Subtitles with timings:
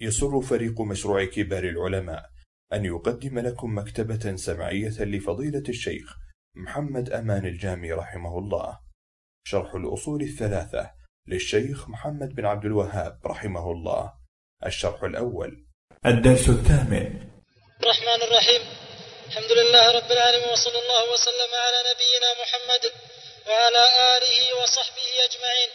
[0.00, 2.30] يسر فريق مشروع كبار العلماء
[2.72, 6.16] أن يقدم لكم مكتبة سمعية لفضيلة الشيخ
[6.56, 8.78] محمد أمان الجامي رحمه الله.
[9.44, 10.90] شرح الأصول الثلاثة
[11.26, 14.12] للشيخ محمد بن عبد الوهاب رحمه الله.
[14.66, 15.66] الشرح الأول.
[16.06, 17.28] الدرس الثامن.
[17.82, 18.62] الرحمن الرحيم.
[19.26, 22.84] الحمد لله رب العالمين وصلى الله وسلم على نبينا محمد
[23.48, 23.84] وعلى
[24.16, 25.70] آله وصحبه أجمعين.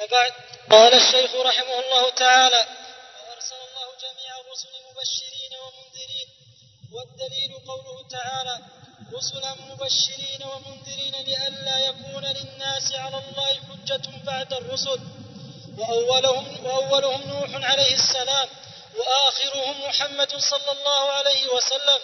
[0.00, 0.32] وبعد
[0.70, 2.79] قال الشيخ رحمه الله تعالى
[4.50, 6.28] الرسل مبشرين ومنذرين
[6.92, 8.58] والدليل قوله تعالى
[9.12, 15.00] رسلا مبشرين ومنذرين لئلا يكون للناس على الله حجة بعد الرسل.
[15.78, 18.48] وأولهم, وأولهم نوح عليه السلام
[18.96, 21.98] وآخرهم محمد صلى الله عليه وسلم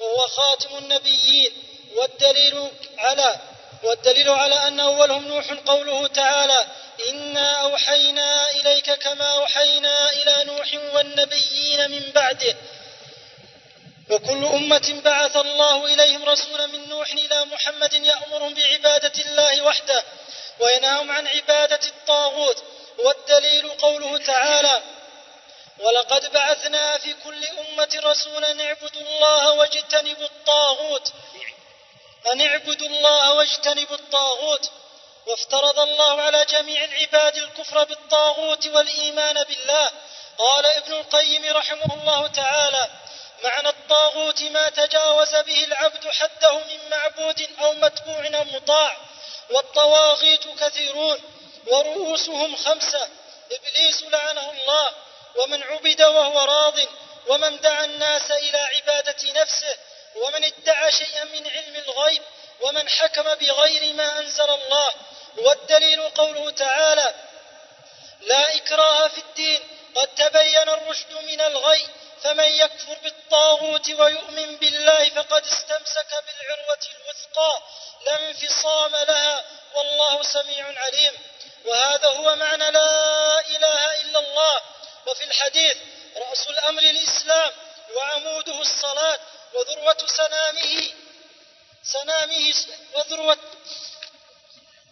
[0.00, 1.52] وهو خاتم النبيين.
[1.96, 3.53] والدليل على
[3.84, 6.66] والدليل على أن أولهم نوح قوله تعالى
[7.08, 12.56] إنا أوحينا إليك كما أوحينا إلى نوح والنبيين من بعده.
[14.10, 20.04] وكل أمة بعث الله إليهم رسولا من نوح إلى محمد يأمرهم بعبادة الله وحده
[20.60, 22.64] وينهاهم عن عبادة الطاغوت.
[22.98, 24.82] والدليل قوله تعالى
[25.78, 31.12] ولقد بعثنا في كل أمة رسولا اعبدوا الله واجتنبوا الطاغوت.
[32.32, 34.70] أن اعبدوا الله واجتنبوا الطاغوت
[35.26, 39.90] وافترض الله على جميع العباد الكفر بالطاغوت والإيمان بالله.
[40.38, 42.88] قال ابن القيم رحمه الله تعالى
[43.44, 48.96] معنى الطاغوت ما تجاوز به العبد حده من معبود أو متبوع أو مطاع.
[49.50, 51.20] والطواغيت كثيرون
[51.66, 53.08] ورؤوسهم خمسة
[53.52, 54.90] إبليس لعنه الله
[55.36, 56.78] ومن عبد وهو راض
[57.26, 59.76] ومن دعا الناس إلى عبادة نفسه
[60.16, 62.22] ومن ادعى شيئا من علم الغيب
[62.84, 64.94] ومن حكم بغير ما أنزل الله
[65.36, 67.14] والدليل قوله تعالى
[68.20, 69.60] لا إكراه في الدين
[69.94, 71.86] قد تبين الرشد من الغي
[72.22, 77.62] فمن يكفر بالطاغوت ويؤمن بالله فقد استمسك بالعروة الوثقى
[78.06, 81.12] لا انفصام لها والله سميع عليم
[81.64, 84.60] وهذا هو معنى لا إله إلا الله.
[85.06, 85.76] وفي الحديث
[86.16, 87.52] رأس الأمر الإسلام
[87.96, 89.18] وعموده الصلاة
[89.54, 91.03] وذروة سنامه
[91.84, 92.54] سنامه
[92.94, 93.38] وذروة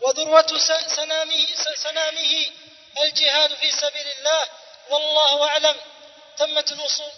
[0.00, 0.58] وذروة
[0.96, 2.46] سنامه سنامه
[3.02, 4.48] الجهاد في سبيل الله
[4.90, 5.76] والله أعلم.
[6.38, 7.10] تمت الوصول.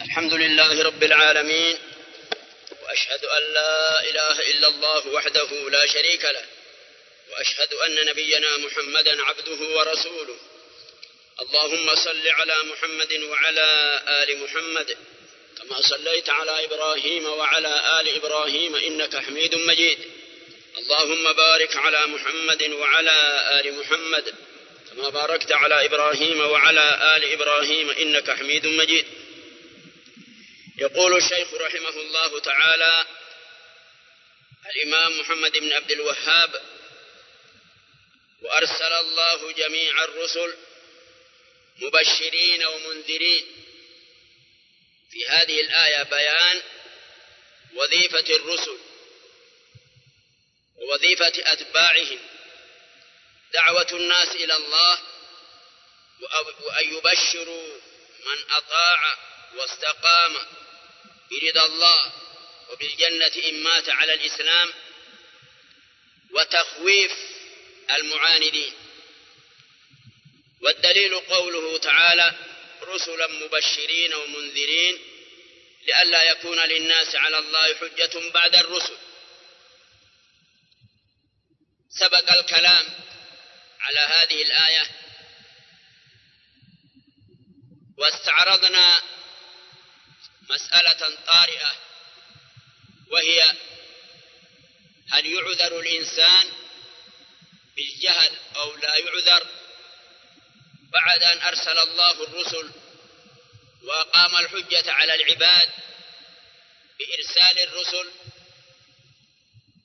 [0.00, 1.78] الحمد لله رب العالمين
[2.82, 6.44] وأشهد أن لا إله إلا الله وحده لا شريك له
[7.30, 10.55] وأشهد أن نبينا محمدا عبده ورسوله.
[11.40, 14.96] اللهم صل على محمد وعلى آل محمد
[15.58, 19.98] كما صليت على إبراهيم وعلى آل إبراهيم إنك حميد مجيد.
[20.78, 23.18] اللهم بارك على محمد وعلى
[23.60, 24.34] آل محمد
[24.90, 29.06] كما باركت على إبراهيم وعلى آل إبراهيم إنك حميد مجيد.
[30.78, 33.06] يقول الشيخ رحمه الله تعالى
[34.76, 36.62] الإمام محمد بن عبد الوهاب
[38.42, 40.54] وأرسل الله جميع الرسل
[41.76, 43.46] مبشرين ومنذرين.
[45.10, 46.62] في هذه الآية بيان
[47.74, 48.78] وظيفة الرسل
[50.76, 52.18] ووظيفة أتباعهم.
[53.52, 54.98] دعوة الناس إلى الله
[56.60, 57.78] وأن يبشروا
[58.26, 59.18] من أطاع
[59.54, 60.36] واستقام
[61.30, 62.12] برضا الله
[62.70, 64.72] وبالجنة إن مات على الإسلام
[66.30, 67.12] وتخويف
[67.90, 68.74] المعاندين.
[70.62, 72.34] والدليل قوله تعالى
[72.82, 74.98] رسلا مبشرين ومنذرين
[75.86, 78.96] لئلا يكون للناس على الله حجة بعد الرسل.
[81.90, 82.86] سبق الكلام
[83.80, 84.86] على هذه الآية
[87.98, 89.02] واستعرضنا
[90.50, 91.76] مسألة طارئة
[93.10, 93.52] وهي
[95.10, 96.52] هل يعذر الإنسان
[97.76, 99.46] بالجهل أو لا يعذر؟
[100.96, 102.70] بعد أن أرسل الله الرسل
[103.82, 105.68] وأقام الحجة على العباد
[106.98, 108.10] بإرسال الرسل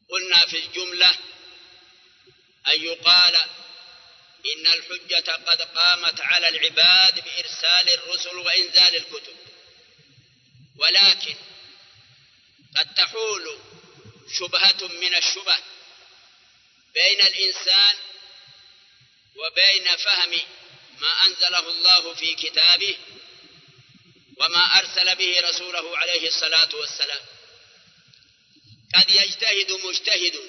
[0.10, 1.10] قلنا في الجملة
[2.68, 3.36] أن يقال
[4.46, 9.36] إن الحجة قد قامت على العباد بإرسال الرسل وإنزال الكتب.
[10.78, 11.36] ولكن
[12.78, 13.60] قد تحول
[14.40, 15.58] شبهة من الشبه
[16.94, 17.96] بين الإنسان
[19.36, 20.40] وبين فهم
[21.02, 22.98] ما أنزله الله في كتابه
[24.38, 27.22] وما أرسل به رسوله عليه الصلاة والسلام.
[28.96, 30.40] قد يجتهد مجتهد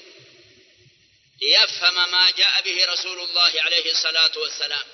[1.42, 4.84] ليفهم ما جاء به رسول الله عليه الصلاة والسلام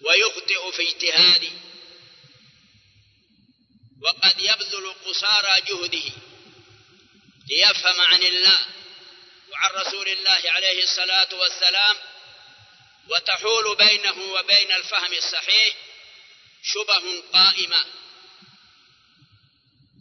[0.00, 1.52] ويخطئ في اجتهاده.
[4.02, 6.12] وقد يبذل قصارى جهده
[7.50, 8.66] ليفهم عن الله
[9.50, 11.96] وعن رسول الله عليه الصلاة والسلام
[13.08, 15.76] وتحول بينه وبين الفهم الصحيح
[16.62, 17.84] شبه قائمة.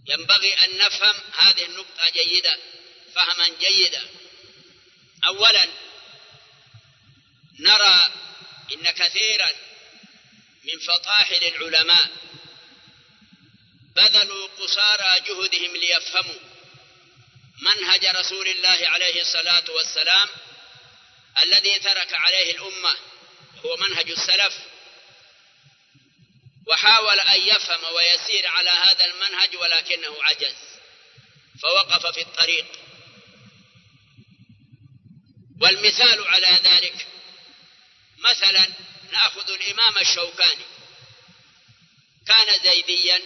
[0.08, 2.58] ينبغي أن نفهم هذه النقطة جيدة
[3.16, 4.08] فهما جيدا.
[5.28, 5.68] أولا
[7.60, 8.12] نرى
[8.74, 9.50] إن كثيرا
[10.64, 12.10] من فطاحل العلماء
[13.96, 16.40] بذلوا قصارى جهدهم ليفهموا
[17.62, 20.30] منهج رسول الله عليه الصلاة والسلام
[21.40, 22.98] الذي ترك عليه الأمة
[23.66, 24.54] هو منهج السلف.
[26.68, 30.56] وحاول أن يفهم ويسير على هذا المنهج ولكنه عجز
[31.62, 32.66] فوقف في الطريق.
[35.62, 37.08] والمثال على ذلك
[38.18, 38.68] مثلا
[39.12, 40.66] نأخذ الإمام الشوكاني.
[42.28, 43.22] كان زيديا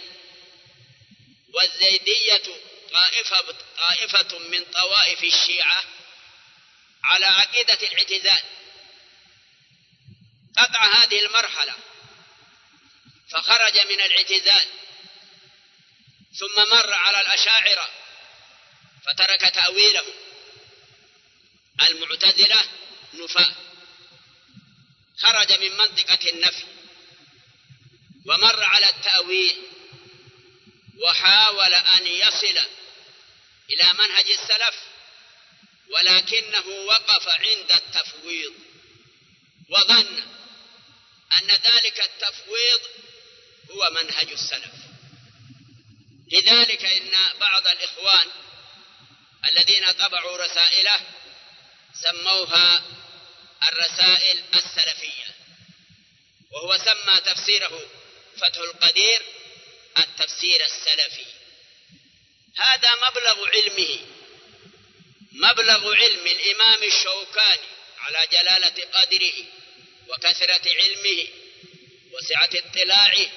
[1.54, 2.42] والزيدية
[2.92, 5.84] طائفة, طائفة من طوائف الشيعة
[7.06, 8.42] على عقيدة الاعتزال.
[10.58, 11.74] قطع هذه المرحلة.
[13.30, 14.68] فخرج من الاعتزال.
[16.38, 17.90] ثم مر على الأشاعرة.
[19.06, 20.04] فترك تأويله.
[21.82, 22.64] المعتزلة
[23.14, 23.54] نفاة
[25.18, 26.64] خرج من منطقة النفي.
[28.26, 29.62] ومر على التأويل.
[31.04, 32.58] وحاول أن يصل
[33.70, 34.95] إلى منهج السلف.
[35.90, 38.54] ولكنه وقف عند التفويض.
[39.70, 40.22] وظن
[41.32, 42.80] أن ذلك التفويض
[43.70, 44.74] هو منهج السلف.
[46.32, 48.28] لذلك إن بعض الإخوان
[49.48, 51.00] الذين طبعوا رسائله
[52.02, 52.82] سموها
[53.68, 55.26] الرسائل السلفية
[56.50, 57.80] وهو سمى تفسيره
[58.36, 59.22] فتح القدير
[59.98, 61.26] التفسير السلفي.
[62.56, 64.15] هذا مبلغ علمه.
[65.36, 67.68] مبلغ علم الإمام الشوكاني
[67.98, 69.44] على جلالة قدره
[70.08, 71.28] وكثرة علمه
[72.12, 73.30] وسعة اطلاعه.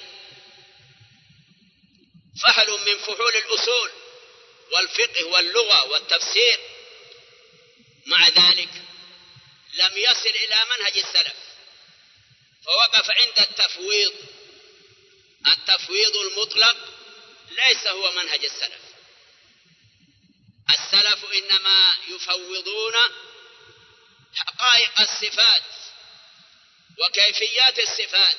[2.42, 3.90] فهل من فحول الأصول
[4.72, 6.58] والفقه واللغة والتفسير؟
[8.06, 8.70] مع ذلك
[9.74, 11.36] لم يصل إلى منهج السلف
[12.64, 14.14] فوقف عند التفويض.
[15.46, 16.76] التفويض المطلق
[17.50, 18.89] ليس هو منهج السلف.
[20.74, 22.94] السلف إنما يفوضون
[24.34, 25.62] حقائق الصفات
[26.98, 28.36] وكيفيات الصفات.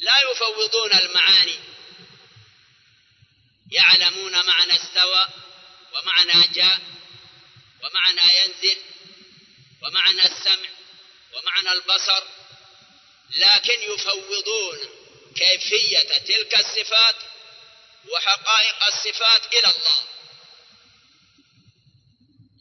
[0.00, 1.58] لا يفوضون المعاني.
[3.72, 5.26] يعلمون معنى استوى
[5.92, 6.80] ومعنى جاء
[7.82, 8.78] ومعنى ينزل
[9.82, 10.68] ومعنى السمع
[11.32, 12.22] ومعنى البصر
[13.34, 14.78] لكن يفوضون
[15.36, 17.16] كيفية تلك الصفات
[18.08, 20.11] وحقائق الصفات إلى الله.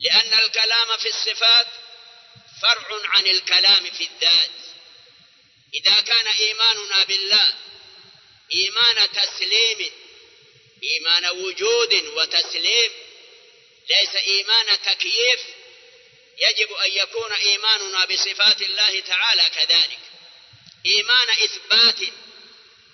[0.01, 1.67] لأن الكلام في الصفات
[2.61, 4.51] فرع عن الكلام في الذات.
[5.73, 7.53] إذا كان إيماننا بالله
[8.53, 9.91] إيمان تسليم
[10.83, 12.91] إيمان وجود وتسليم
[13.89, 15.39] ليس إيمان تكييف
[16.37, 19.99] يجب أن يكون إيماننا بصفات الله تعالى كذلك.
[20.85, 21.99] إيمان إثبات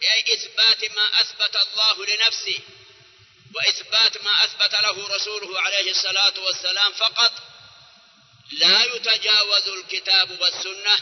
[0.04, 2.60] أي إثبات ما أثبت الله لنفسه.
[3.56, 7.32] وإثبات ما أثبت له رسوله عليه الصلاة والسلام فقط
[8.51, 10.98] لا يتجاوز الكتاب والسنة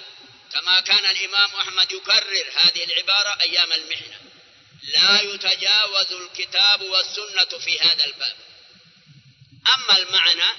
[0.54, 4.20] كما كان الإمام أحمد يكرر هذه العبارة أيام المحنة.
[4.84, 8.36] لا يتجاوز الكتاب والسنة في هذا الباب.
[9.75, 10.56] أما المعنى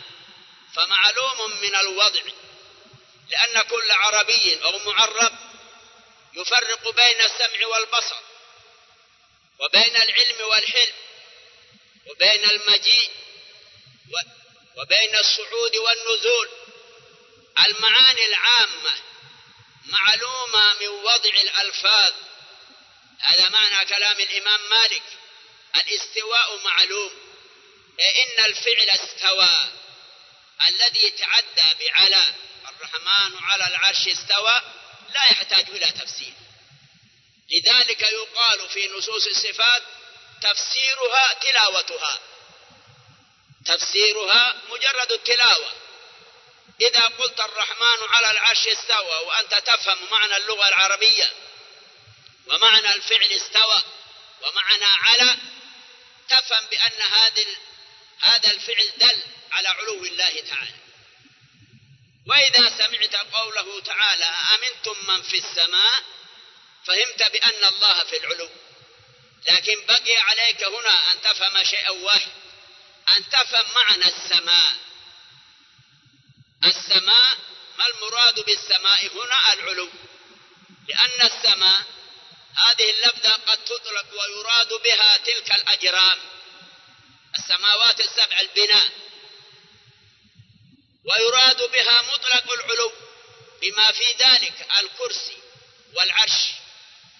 [0.74, 2.22] فمعلوم من الوضع
[3.30, 5.32] لأن كل عربي أو معرب
[6.34, 8.16] يفرق بين السمع والبصر
[9.58, 10.94] وبين العلم والحلم.
[12.06, 13.10] وبين المجيء
[14.76, 16.48] وبين الصعود والنزول.
[17.66, 18.94] المعاني العامة
[19.84, 22.14] معلومة من وضع الألفاظ.
[23.18, 25.02] هذا معنى كلام الإمام مالك.
[25.76, 27.10] الاستواء معلوم.
[28.00, 29.68] إن الفعل استوى.
[30.68, 32.34] الذي تعدى بعلى
[32.68, 34.60] الرحمن على العرش استوى.
[35.14, 36.32] لا يحتاج إلى تفسير.
[37.50, 39.82] لذلك يقال في نصوص الصفات
[40.42, 42.20] تفسيرها تلاوتها.
[43.66, 45.68] تفسيرها مجرد التلاوة.
[46.80, 51.32] إذا قلت الرحمن على العرش استوى وأنت تفهم معنى اللغة العربية
[52.46, 53.82] ومعنى الفعل استوى
[54.42, 55.36] ومعنى على
[56.28, 57.44] تفهم بأن هذا
[58.20, 60.76] هذا الفعل دل على علو الله تعالى.
[62.26, 64.24] وإذا سمعت قوله تعالى
[64.54, 66.02] أمنتم من في السماء؟
[66.86, 68.50] فهمت بأن الله في العلو.
[69.46, 72.32] لكن بقي عليك هنا أن تفهم شيئا واحد.
[73.16, 74.76] أن تفهم معنى السماء.
[76.64, 77.38] السماء
[77.78, 79.90] ما المراد بالسماء هنا؟ العلو.
[80.88, 81.82] لأن السماء
[82.56, 86.18] هذه اللفظة قد تطلق ويراد بها تلك الأجرام.
[87.38, 88.90] السماوات السبع البناء.
[91.04, 92.92] ويراد بها مطلق العلو
[93.62, 95.36] بما في ذلك الكرسي
[95.94, 96.50] والعرش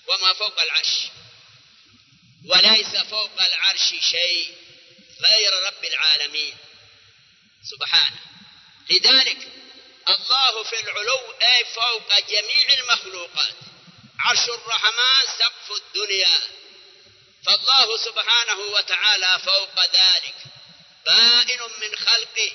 [0.07, 0.97] وما فوق العرش.
[2.47, 4.55] وليس فوق العرش شيء
[5.21, 6.57] غير رب العالمين.
[7.71, 8.21] سبحانه.
[8.91, 9.39] لذلك
[10.09, 13.55] الله في العلو أي فوق جميع المخلوقات.
[14.21, 16.41] عرش الرحمن سقف الدنيا.
[17.47, 20.35] فالله سبحانه وتعالى فوق ذلك.
[21.07, 22.53] بائن من خلقه.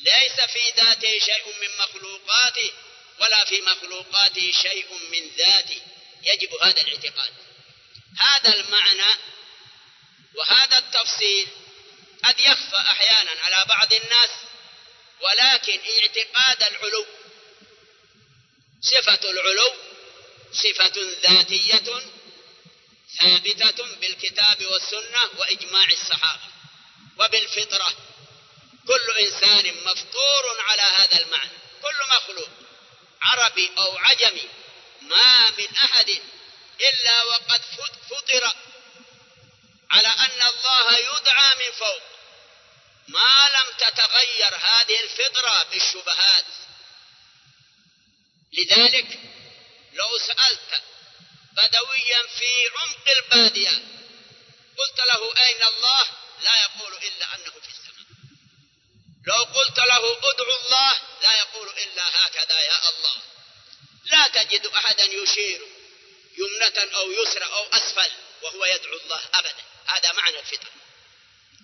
[0.00, 2.70] ليس في ذاته شيء من مخلوقاته
[3.18, 5.80] ولا في مخلوقاته شيء من ذاته.
[6.22, 7.39] يجب هذا الاعتقاد.
[8.18, 9.14] هذا المعنى
[10.34, 11.48] وهذا التفصيل
[12.24, 14.30] قد يخفى أحيانا على بعض الناس
[15.20, 17.06] ولكن اعتقاد العلو
[18.82, 19.72] صفة العلو
[20.52, 22.02] صفة ذاتية
[23.18, 26.42] ثابتة بالكتاب والسنة وإجماع الصحابة
[27.18, 27.94] وبالفطرة.
[28.86, 31.50] كل إنسان مفطور على هذا المعنى
[31.82, 32.48] كل مخلوق
[33.22, 34.48] عربي أو عجمي
[35.02, 36.20] ما من أحد
[36.88, 37.62] إلا وقد
[38.10, 38.54] فطر
[39.90, 42.02] على أن الله يدعى من فوق.
[43.08, 46.44] ما لم تتغير هذه الفطرة بالشبهات.
[48.52, 49.18] لذلك
[49.92, 50.82] لو سألت
[51.52, 53.70] بدويا في عمق البادية
[54.78, 56.06] قلت له أين الله؟
[56.42, 58.06] لا يقول إلا أنه في السماء.
[59.26, 63.16] لو قلت له ادعو الله لا يقول إلا هكذا يا الله.
[64.04, 65.60] لا تجد أحدا يشير
[66.40, 68.10] يمنة أو يسرى أو أسفل
[68.42, 69.64] وهو يدعو الله أبدا.
[69.86, 70.70] هذا معنى الفطرة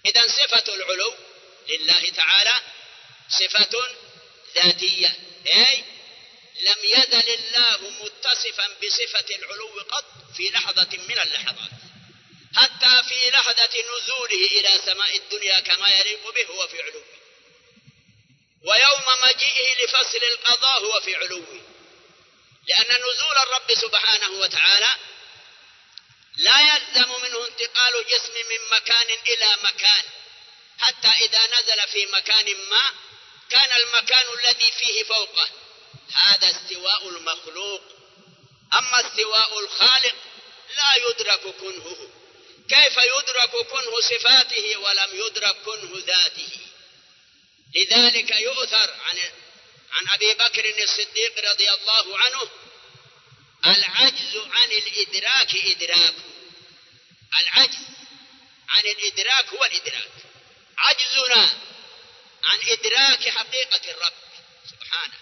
[0.07, 1.15] إذا صفة العلو
[1.69, 2.55] لله تعالى
[3.29, 3.89] صفة
[4.55, 5.17] ذاتية.
[5.47, 5.85] أي؟
[6.61, 10.05] لم يزل الله متصفا بصفة العلو قط
[10.37, 11.71] في لحظة من اللحظات.
[12.57, 17.05] حتى في لحظة نزوله إلى سماء الدنيا كما يليق به هو في علوه.
[18.63, 21.76] ويوم مجيئه لفصل القضاء هو في علوه.
[22.67, 24.97] لأن نزول الرب سبحانه وتعالى
[26.37, 30.05] لا يلزم منه انتقال جسم من مكان إلى مكان.
[30.79, 32.91] حتى إذا نزل في مكان ما
[33.51, 35.49] كان المكان الذي فيه فوقه.
[36.13, 37.83] هذا استواء المخلوق.
[38.75, 40.15] أما استواء الخالق
[40.77, 42.11] لا يدرك كنهه.
[42.69, 46.59] كيف يدرك كنه صفاته ولم يدرك كنه ذاته؟
[47.75, 49.19] لذلك يؤثر عن
[49.97, 52.51] عن أبي بكر الصديق رضي الله عنه
[53.67, 56.15] العجز عن الإدراك إدراك.
[57.41, 57.87] العجز
[58.69, 60.11] عن الإدراك هو الإدراك.
[60.79, 61.59] عجزنا
[62.45, 64.13] عن إدراك حقيقة الرب
[64.71, 65.19] سبحانه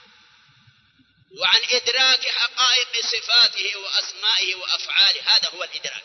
[1.30, 5.20] وعن إدراك حقائق صفاته وأسمائه وأفعاله.
[5.20, 6.04] هذا هو الإدراك.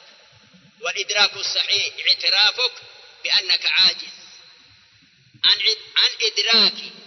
[0.81, 2.73] والإدراك الصحيح اعترافك
[3.23, 4.19] بأنك عاجز.
[5.45, 5.59] عن
[5.97, 6.98] عن إدراك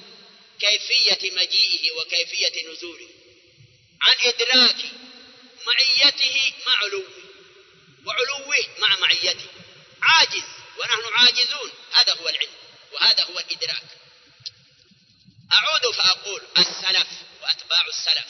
[0.63, 3.09] كيفية مجيئه وكيفية نزوله.
[4.03, 4.77] عن إدراك
[5.67, 7.11] معيته مع علوه
[8.07, 9.47] وعلوه مع معيته.
[10.03, 10.45] عاجز
[10.79, 11.73] ونحن عاجزون.
[11.93, 12.55] هذا هو العلم
[12.93, 13.87] وهذا هو الإدراك.
[15.53, 17.09] أعود فأقول السلف
[17.43, 18.27] وأتباع السلف.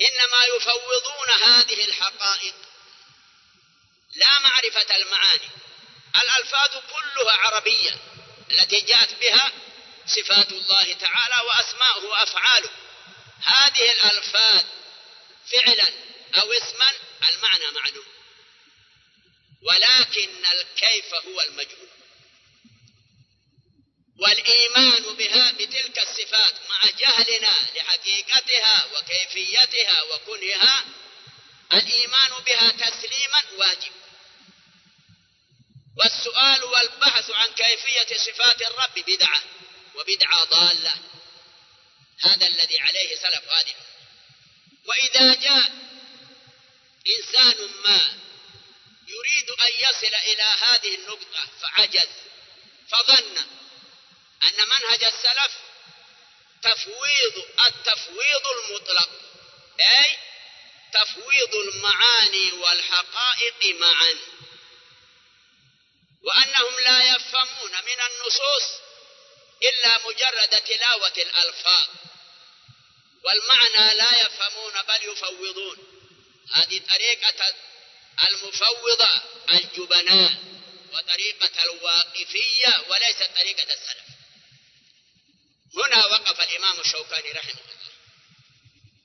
[0.00, 2.54] إنما يفوضون هذه الحقائق.
[4.14, 5.48] لا معرفة المعاني.
[6.16, 7.96] الألفاظ كلها عربية
[8.50, 9.52] التي جاءت بها
[10.06, 12.70] صفات الله تعالى وأسماؤه وأفعاله.
[13.42, 14.64] هذه الألفاظ
[15.52, 15.92] فعلا
[16.34, 16.90] أو اسما
[17.28, 18.06] المعنى معلوم.
[19.62, 21.88] ولكن الكيف هو المجهول.
[24.18, 30.84] والإيمان بها بتلك الصفات مع جهلنا لحقيقتها وكيفيتها وكنها
[31.72, 33.92] الإيمان بها تسليما واجب.
[35.98, 39.42] والسؤال والبحث عن كيفية صفات الرب بدعة
[39.96, 40.94] وبدعة ضالة.
[42.20, 43.74] هذا الذي عليه سلف هذه
[44.84, 45.70] وإذا جاء
[47.18, 48.18] إنسان ما
[49.08, 52.08] يريد أن يصل إلى هذه النقطة فعجز
[52.88, 53.36] فظن
[54.42, 55.52] أن منهج السلف
[56.62, 59.10] تفويض التفويض المطلق.
[59.80, 60.18] أي
[60.92, 64.18] تفويض المعاني والحقائق معا.
[66.22, 68.85] وأنهم لا يفهمون من النصوص
[69.62, 71.88] إلا مجرد تلاوة الألفاظ.
[73.24, 75.78] والمعنى لا يفهمون بل يفوضون.
[76.52, 77.54] هذه طريقة
[78.28, 80.32] المفوضة الجبناء
[80.92, 84.06] وطريقة الواقفية وليست طريقة السلف.
[85.76, 87.92] هنا وقف الإمام الشوكاني رحمه الله.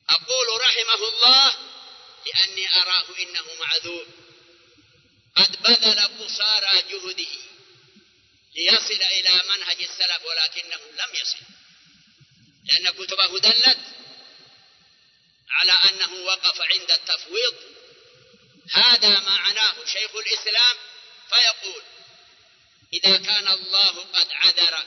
[0.10, 1.55] أقول رحمه الله
[2.25, 4.05] لأني أراه إنه معذور.
[5.36, 7.50] قد بذل قصارى جهده.
[8.55, 11.38] ليصل إلى منهج السلف ولكنه لم يصل.
[12.65, 13.79] لأن كتبه دلت
[15.50, 17.55] على أنه وقف عند التفويض.
[18.72, 20.75] هذا معناه شيخ الإسلام
[21.29, 21.84] فيقول
[22.93, 24.84] إذا كان الله قد عذر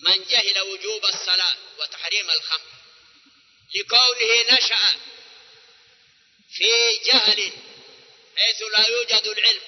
[0.00, 2.74] من جهل وجوب الصلاة وتحريم الخمر
[3.74, 4.98] لكونه نشأ
[6.56, 7.52] في جهل
[8.36, 9.62] حيث لا يوجد العلم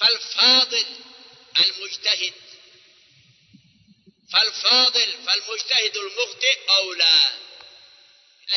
[0.00, 0.86] فالفاضل
[1.58, 2.32] المجتهد.
[4.32, 7.30] فالفاضل فالمجتهد المخطئ أولى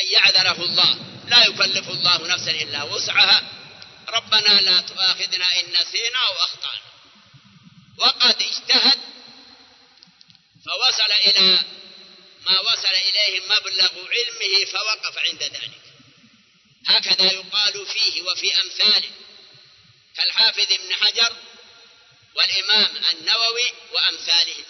[0.00, 0.98] أن يعذره الله.
[1.28, 3.42] لا يكلف الله نفسا إلا وسعها.
[4.08, 6.82] ربنا لا تؤاخذنا إن نسينا أو أخطأنا.
[7.98, 8.98] وقد اجتهد
[10.64, 11.62] فوصل إلى
[12.46, 15.82] ما وصل إليه مبلغ علمه فوقف عند ذلك.
[16.86, 19.10] هكذا يقال فيه وفي أمثاله.
[20.16, 21.36] كالحافظ ابن حجر
[22.34, 24.64] والإمام النووي وأمثالهم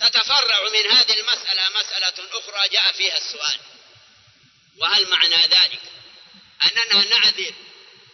[0.00, 3.60] تتفرع من هذه المسألة مسألة أخرى جاء فيها السؤال
[4.78, 5.80] وهل معنى ذلك؟
[6.64, 7.54] أننا نعذر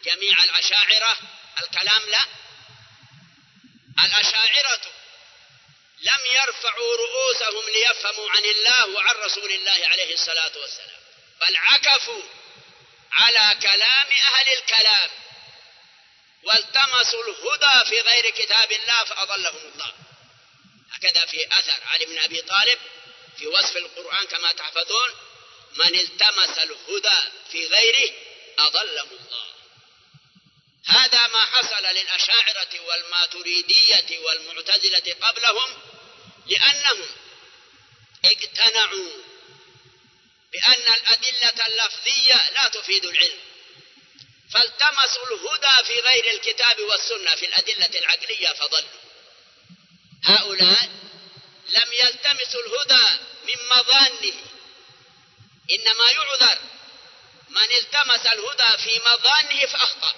[0.04, 1.16] جميع الأشاعرة؟
[1.62, 2.26] الكلام لا.
[4.04, 4.80] الأشاعرة
[6.00, 11.00] لم يرفعوا رؤوسهم ليفهموا عن الله وعن رسول الله عليه الصلاة والسلام
[11.40, 12.22] بل عكفوا
[13.12, 15.10] على كلام أهل الكلام
[16.42, 19.92] والتمسوا الهدى في غير كتاب الله فأضلهم الله.
[20.92, 22.78] هكذا في أثر علي بن أبي طالب
[23.38, 25.10] في وصف القرآن كما تحفظون
[25.76, 27.20] من التمس الهدى
[27.50, 28.12] في غيره
[28.58, 29.50] أضله الله.
[30.86, 35.78] هذا ما حصل للأشاعرة والماتريدية والمعتزلة قبلهم
[36.46, 37.06] لأنهم
[38.24, 39.29] اقتنعوا
[40.52, 43.38] بأن الأدلة اللفظية لا تفيد العلم.
[44.52, 49.00] فالتمسوا الهدى في غير الكتاب والسنة في الأدلة العقلية فضلوا
[50.24, 50.88] هؤلاء
[51.68, 54.34] لم يلتمسوا الهدى من مظانه.
[55.70, 56.58] إنما يعذر
[57.48, 60.14] من التمس الهدى في مظانه فأخطأ.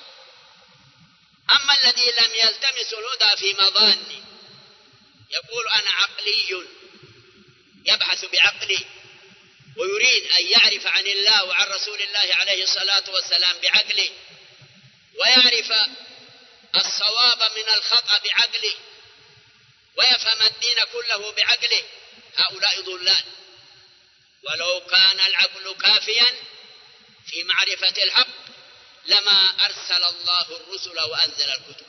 [1.50, 4.24] أما الذي لم يلتمس الهدى في مظانه
[5.30, 6.66] يقول أنا عقلي
[7.86, 8.86] يبحث بعقلي.
[9.76, 14.10] ويريد أن يعرف عن الله وعن رسول الله عليه الصلاة والسلام بعقله
[15.14, 15.72] ويعرف
[16.76, 18.74] الصواب من الخطأ بعقله
[19.96, 21.82] ويفهم الدين كله بعقله.
[22.36, 23.24] هؤلاء ضلال.
[24.42, 26.26] ولو كان العقل كافيا
[27.26, 28.28] في معرفة الحق
[29.06, 31.86] لما أرسل الله الرسل وأنزل الكتب.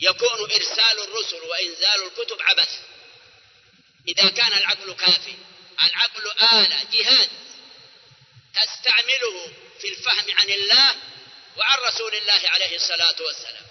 [0.00, 2.78] يكون إرسال الرسل وإنزال الكتب عبث.
[4.08, 5.34] إذا كان العقل كافي
[5.84, 7.28] العقل آلة جهاز
[8.54, 10.96] تستعمله في الفهم عن الله
[11.56, 13.66] وعن رسول الله عليه الصلاة والسلام.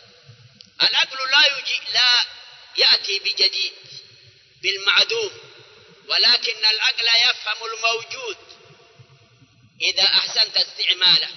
[0.84, 2.26] العقل لا يجي لا
[2.78, 3.74] يأتي بجديد
[4.62, 5.32] بالمعدوم
[6.08, 8.38] ولكن العقل يفهم الموجود
[9.82, 11.30] إذا أحسنت استعماله.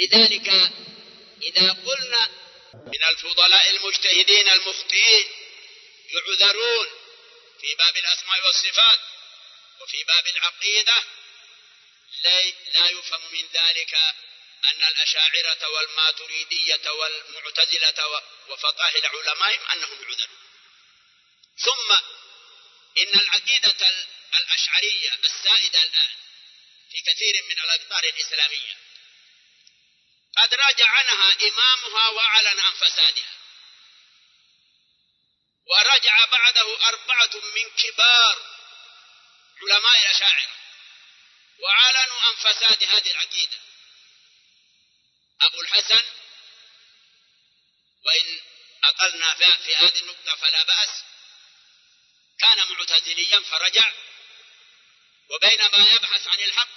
[0.00, 0.48] لذلك
[1.42, 2.28] إذا قلنا
[2.74, 5.24] من الفضلاء المجتهدين المخطئين
[6.12, 6.86] يعذرون
[7.62, 9.00] في باب الأسماء والصفات
[9.80, 11.04] وفي باب العقيدة
[12.74, 13.94] لا يفهم من ذلك
[14.64, 20.38] أن الأشاعرة والماتريدية والمعتزلة وفقاه العلماء أنهم يعذرون
[21.58, 21.92] ثم
[22.98, 23.90] إن العقيدة
[24.38, 26.10] الأشعرية السائدة الآن
[26.90, 28.76] في كثير من الأقطار الإسلامية
[30.36, 33.41] قد راجع عنها إمامها وأعلن عن فسادها.
[35.66, 38.52] ورجع بعده أربعة من كبار
[39.62, 40.56] علماء الأشاعرة
[41.58, 43.58] وأعلنوا عن فساد هذه العقيدة.
[45.40, 46.04] أبو الحسن
[48.04, 48.40] وإن
[48.84, 51.02] أقلنا في هذه النقطة فلا بأس.
[52.38, 53.92] كان معتزليا فرجع
[55.28, 56.68] وبينما يبحث عن الحق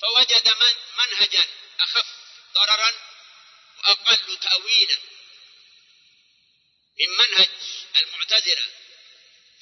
[0.00, 1.48] فوجد من منهجا
[1.80, 2.06] أخف
[2.54, 2.92] ضررا
[3.78, 4.98] وأقل تأويلا
[7.00, 7.48] من منهج
[8.40, 8.70] المعتزلة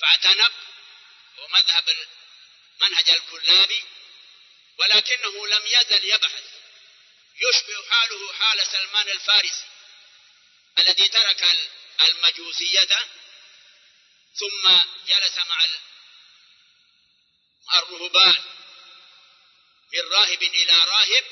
[0.00, 0.52] فاعتنق
[1.38, 2.06] ومذهب
[2.80, 3.84] منهج الكلابي
[4.78, 6.44] ولكنه لم يزل يبحث.
[7.40, 9.64] يشبه حاله حال سلمان الفارسي
[10.78, 11.58] الذي ترك
[12.00, 13.08] المجوسية
[14.34, 15.64] ثم جلس مع
[17.74, 18.44] الرهبان
[19.92, 21.24] من راهب إلى راهب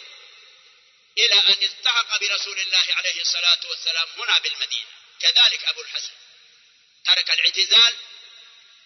[1.18, 6.25] إلى أن التحق برسول الله عليه الصلاة والسلام هنا بالمدينة كذلك أبو الحسن.
[7.06, 7.96] ترك الاعتزال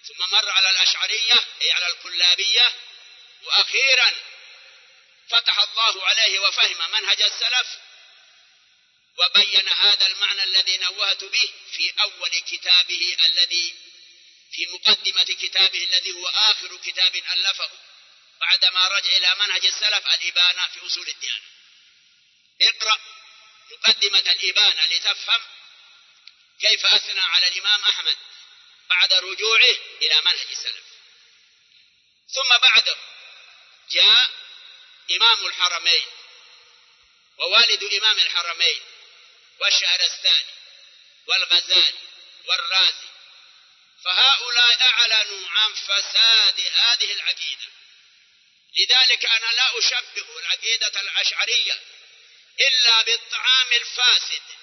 [0.08, 2.74] ثم مر على الأشعرية أي على الكلابية
[3.42, 4.14] وأخيرا
[5.28, 7.78] فتح الله عليه وفهم منهج السلف
[9.18, 13.74] وبين هذا المعنى الذي نوهت به في أول كتابه الذي
[14.52, 17.70] في مقدمة كتابه الذي هو آخر كتاب ألفه
[18.40, 21.44] بعدما رجع إلى منهج السلف الإبانة في أصول الديانة
[22.62, 22.98] اقرأ
[23.70, 25.40] مقدمة الإبانة لتفهم
[26.60, 28.16] كيف أثنى على الإمام أحمد
[28.88, 30.84] بعد رجوعه إلى منهج السلف.
[32.34, 32.96] ثم بعده
[33.90, 34.30] جاء
[35.10, 36.06] إمام الحرمين
[37.38, 38.82] ووالد إمام الحرمين
[39.60, 40.54] والشهرستاني
[41.26, 41.98] والغزالي
[42.44, 43.08] والرازي.
[44.04, 47.68] فهؤلاء أعلنوا عن فساد هذه العقيدة.
[48.76, 51.80] لذلك أنا لا أشبه العقيدة الأشعرية
[52.60, 54.59] إلا بالطعام الفاسد.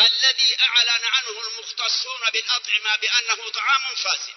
[0.00, 4.34] الذي أعلن عنه المختصون بالأطعمة بأنه طعام فاسد.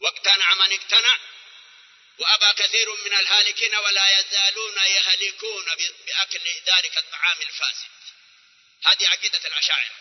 [0.00, 1.18] واقتنع من اقتنع
[2.18, 5.64] وأبى كثير من الهالكين ولا يزالون يهلكون
[6.06, 7.90] بأكل ذلك الطعام الفاسد.
[8.84, 9.94] هذه عقيدة الأشاعرة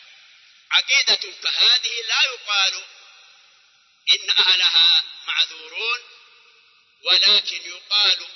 [0.72, 2.84] عقيدة كهذه لا يقال
[4.10, 6.00] إن أهلها معذورون
[7.02, 8.28] ولكن يقال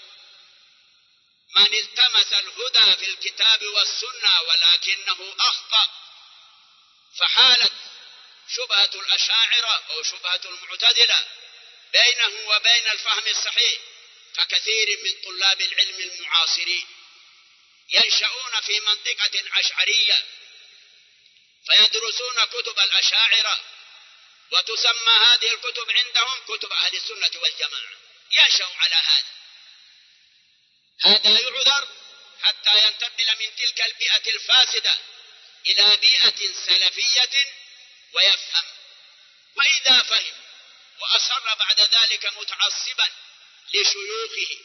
[1.56, 5.90] من التمس الهدى في الكتاب والسنة ولكنه أخطأ
[7.18, 7.74] فحالت
[8.56, 11.28] شبهة الأشاعرة أو شبهة المعتزلة
[11.92, 13.82] بينه وبين الفهم الصحيح
[14.36, 16.88] ككثير من طلاب العلم المعاصرين
[17.90, 20.26] ينشؤون في منطقة أشعرية
[21.66, 23.60] فيدرسون كتب الأشاعرة
[24.52, 27.98] وتسمى هذه الكتب عندهم كتب أهل السنة والجماعة.
[28.32, 29.39] ينشأ على هذا.
[31.02, 31.88] هذا يعذر
[32.42, 34.98] حتى ينتقل من تلك البيئة الفاسدة
[35.66, 37.54] إلى بيئة سلفية
[38.14, 38.66] ويفهم.
[39.56, 40.34] وإذا فهم
[41.00, 43.10] وأصر بعد ذلك متعصبا
[43.74, 44.58] لشيوخه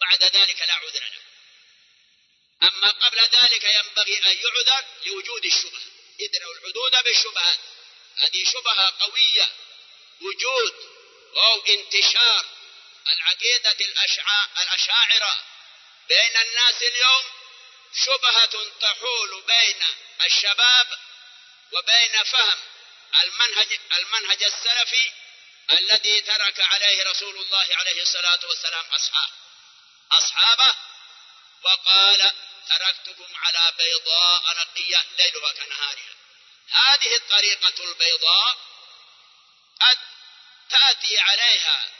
[0.00, 1.22] بعد ذلك لا عذر له.
[2.68, 5.90] أما قبل ذلك ينبغي أن يعذر لوجود الشبهة.
[6.20, 7.58] ادروا الحدود بالشبهات
[8.16, 9.48] هذه شبهة قوية
[10.20, 10.74] وجود
[11.36, 12.59] أو انتشار
[13.12, 13.76] العقيدة
[14.56, 15.44] الأشاعرة.
[16.08, 17.24] بين الناس اليوم
[17.94, 19.84] شبهة تحول بين
[20.26, 20.98] الشباب
[21.72, 22.58] وبين فهم
[23.22, 25.12] المنهج المنهج السلفي
[25.70, 29.30] الذي ترك عليه رسول الله عليه الصلاة والسلام أصحاب
[30.12, 30.74] أصحابه
[31.62, 32.32] وقال
[32.68, 36.14] تركتكم على بيضاء نقية ليلها كنهارها.
[36.70, 38.56] هذه الطريقة البيضاء
[39.80, 39.98] قد
[40.70, 41.99] تأتي عليها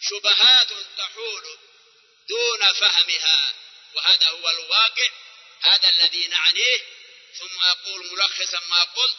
[0.00, 1.58] شبهات تحول
[2.28, 3.54] دون فهمها.
[3.94, 5.10] وهذا هو الواقع.
[5.60, 6.80] هذا الذي نعنيه.
[7.38, 9.16] ثم أقول ملخصا ما قلت.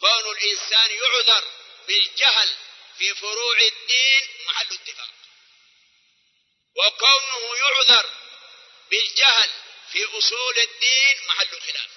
[0.00, 1.44] كون الإنسان يعذر
[1.88, 2.56] بالجهل
[2.98, 5.10] في فروع الدين محل اتفاق.
[6.76, 8.10] وكونه يعذر
[8.90, 9.50] بالجهل
[9.92, 11.90] في أصول الدين محل خلاف.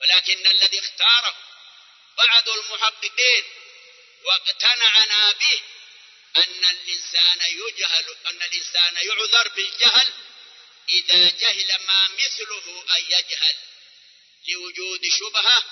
[0.00, 1.36] ولكن الذي اختاره
[2.16, 3.44] بعض المحققين
[4.24, 5.62] واقتنعنا به
[6.36, 10.12] أن الإنسان يجهل أن الإنسان يعذر بالجهل.
[10.88, 13.54] إذا جهل ما مثله أن يجهل.
[14.48, 15.64] لوجود شبهة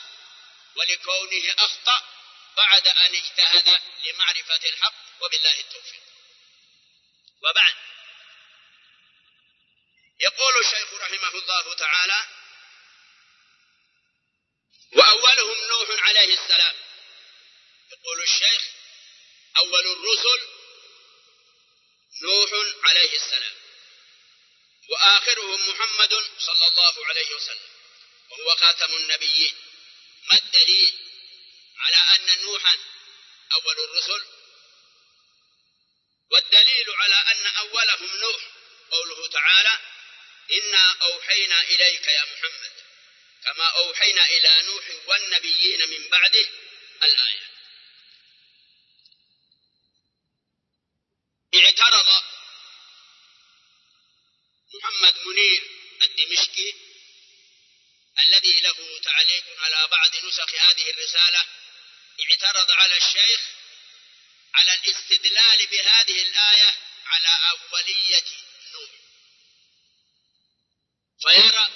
[0.77, 2.05] ولكونه أخطأ
[2.57, 6.03] بعد أن اجتهد لمعرفة الحق وبالله التوفيق.
[7.42, 7.75] وبعد.
[10.20, 12.27] يقول الشيخ رحمه الله تعالى
[14.92, 16.75] وأولهم نوح عليه السلام.
[17.92, 18.62] يقول الشيخ
[19.59, 20.52] أول الرسل
[22.20, 22.51] نوح
[22.85, 23.55] عليه السلام.
[24.88, 27.70] وآخرهم محمد صلى الله عليه وسلم.
[28.31, 29.57] وهو خاتم النبيين.
[30.31, 30.98] ما الدليل
[31.79, 32.79] على أن نوحا
[33.53, 34.27] أول الرسل؟
[36.31, 38.42] والدليل على أن أولهم نوح
[38.90, 39.81] قوله تعالى
[40.53, 42.72] إنا أوحينا إليك يا محمد.
[43.44, 46.48] كما أوحينا إلى نوح والنبيين من بعده
[47.03, 47.52] الآية.
[51.83, 52.23] اعترض
[54.75, 55.62] محمد منير
[56.03, 56.75] الدمشقي
[58.25, 61.47] الذي له تعليق على بعض نسخ هذه الرسالة
[62.21, 63.40] اعترض على الشيخ
[64.55, 68.25] على الاستدلال بهذه الآية على أولية
[68.73, 68.90] نوح
[71.23, 71.68] فيرى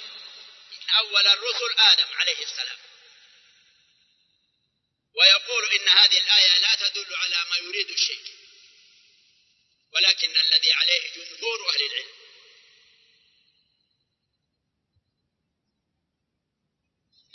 [0.73, 2.79] إن أول الرسل آدم عليه السلام.
[5.71, 8.36] إن هذه الآية لا تدل على ما يريد الشيخ.
[9.97, 12.11] ولكن الذي عليه جمهور أهل العلم.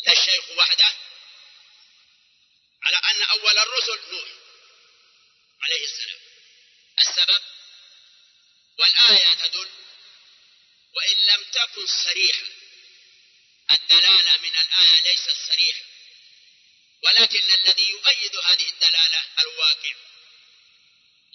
[0.06, 0.94] لا الشيخ وحده
[2.82, 4.28] على أن أول الرسل نوح
[5.62, 6.20] عليه السلام.
[6.98, 7.42] السبب؟
[8.78, 9.70] والآية تدل
[10.94, 12.46] وإن لم تكن صريحة.
[13.70, 15.84] الدلالة من الآية ليست صريحة.
[17.02, 20.11] ولكن الذي يؤيد هذه الدلالة الواقع.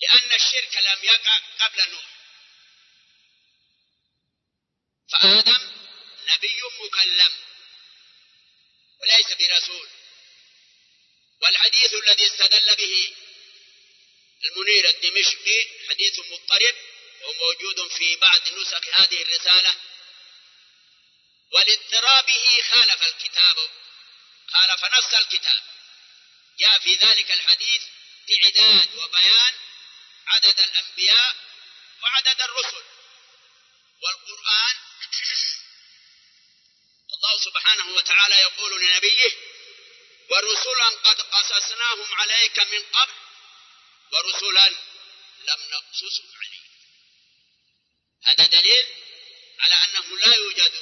[0.01, 2.05] لأن الشرك لم يقع قبل نوح.
[5.11, 5.71] فآدم
[6.27, 7.31] نبي مكلم
[9.01, 9.89] وليس برسول.
[11.41, 13.15] والحديث الذي استدل به
[14.45, 16.75] المنير الدمشقي حديث مضطرب
[17.23, 19.75] وموجود في بعض نسخ هذه الرسالة.
[21.51, 23.69] ولاضطرابه خالف الكتاب
[24.47, 25.63] خالف نص الكتاب.
[26.59, 27.81] جاء في ذلك الحديث
[28.31, 29.66] إعداد وبيان
[30.27, 31.35] عدد الأنبياء
[32.03, 32.83] وعدد الرسل.
[34.01, 34.75] والقرآن
[37.13, 39.31] الله سبحانه وتعالى يقول لنبيه
[40.29, 43.13] ورسلا قد قصصناهم عليك من قبل
[44.11, 44.67] ورسلا
[45.39, 46.67] لم نقصصهم عليك.
[48.25, 48.85] هذا دليل
[49.59, 50.73] على أنه لا يوجد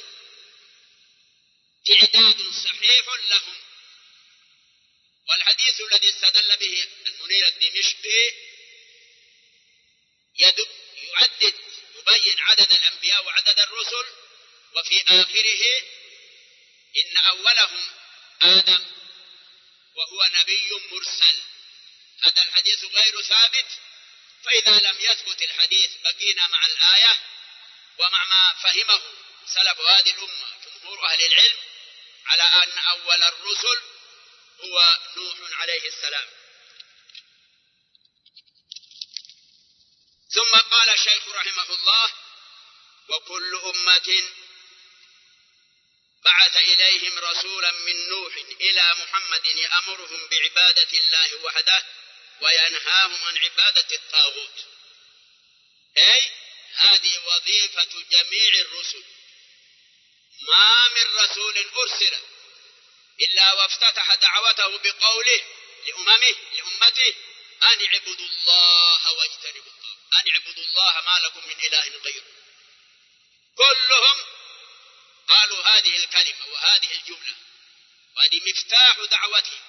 [1.86, 3.56] تعداد صحيح لهم.
[5.28, 8.45] والحديث الذي استدل به المنير الدمشقي
[10.38, 10.68] يعدد
[11.94, 14.06] يبين عدد الأنبياء وعدد الرسل
[14.74, 15.82] وفي آخره
[16.96, 17.88] إن أولهم
[18.42, 18.86] آدم
[19.94, 21.42] وهو نبي مرسل.
[22.20, 23.66] هذا الحديث غير ثابت
[24.44, 27.18] فإذا لم يثبت الحديث بقينا مع الآية
[27.98, 29.02] ومع ما فهمه
[29.46, 31.56] سلف هذه الأمة جمهور أهل العلم
[32.26, 33.82] على أن أول الرسل
[34.60, 36.28] هو نوح عليه السلام.
[40.36, 42.12] ثم قال الشيخ رحمه الله
[43.08, 44.30] وكل أمة
[46.24, 51.84] بعث إليهم رسولا من نوح إلى محمد يأمرهم بعبادة الله وحده
[52.40, 54.64] وينهاهم عن عبادة الطاغوت.
[55.98, 56.30] أي
[56.74, 59.04] هذه وظيفة جميع الرسل.
[60.40, 62.16] ما من رسول أرسل
[63.20, 65.40] إلا وافتتح دعوته بقوله
[65.86, 67.14] لأممه لأمته
[67.62, 69.85] أن اعبدوا الله واجتنبوا
[70.20, 72.24] أن اعبدوا الله ما لكم من إله غيره.
[73.56, 74.24] كلهم
[75.28, 77.34] قالوا هذه الكلمة وهذه الجملة.
[78.16, 79.60] وهذه مفتاح دعوته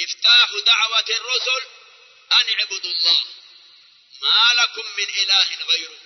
[0.00, 1.66] مفتاح دعوة الرسل
[2.32, 3.24] أن اعبدوا الله
[4.20, 5.98] ما لكم من إله غيره.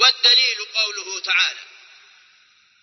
[0.00, 1.64] والدليل قوله تعالى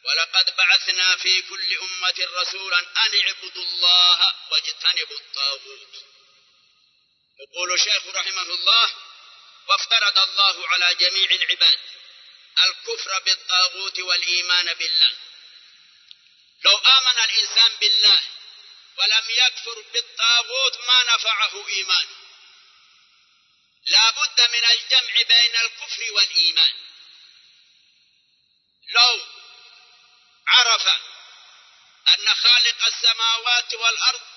[0.04, 6.11] ولقد بعثنا في كل أمة رسولا أن اعبدوا الله واجتنبوا الطاغوت.
[7.42, 8.90] يقول الشيخ رحمه الله
[9.68, 11.80] وافترض الله على جميع العباد
[12.64, 15.12] الكفر بالطاغوت والإيمان بالله.
[16.64, 18.20] لو آمن الإنسان بالله
[18.98, 22.08] ولم يكفر بالطاغوت ما نفعه إيمان.
[23.86, 26.74] لا بد من الجمع بين الكفر والإيمان.
[28.90, 29.26] لو
[30.48, 30.88] عرف
[32.10, 34.31] أن خالق السماوات والأرض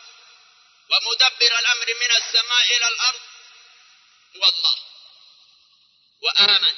[0.90, 3.20] ومدبر الأمر من السماء إلى الأرض.
[4.36, 4.76] هو الله.
[6.22, 6.76] وآمن.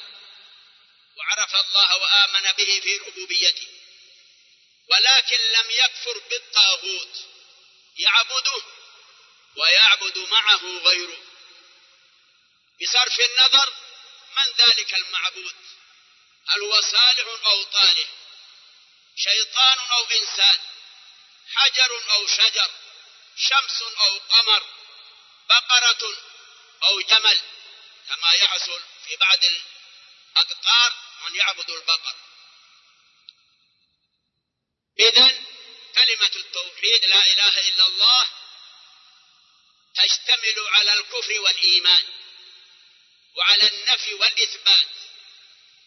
[1.17, 3.69] وعرف الله وآمن به في ربوبيته.
[4.89, 7.17] ولكن لم يكفر بالطاغوت.
[7.99, 8.63] يعبده
[9.57, 11.19] ويعبد معه غيره.
[12.83, 13.73] بصرف النظر
[14.37, 15.55] من ذلك المعبود؟
[16.49, 18.09] هل هو صالح أو طالح؟
[19.17, 20.61] شيطان أو إنسان؟
[21.55, 22.71] حجر أو شجر؟
[23.37, 24.67] شمس أو قمر
[25.49, 26.17] بقرة
[26.83, 27.41] أو جمل
[28.09, 32.17] كما يحصل في بعض الأقطار من يعبد البقر.
[34.99, 35.29] إذا
[35.95, 38.29] كلمة التوحيد لا إله إلا الله
[39.95, 42.05] تشتمل على الكفر والإيمان
[43.37, 44.89] وعلى النفي والإثبات.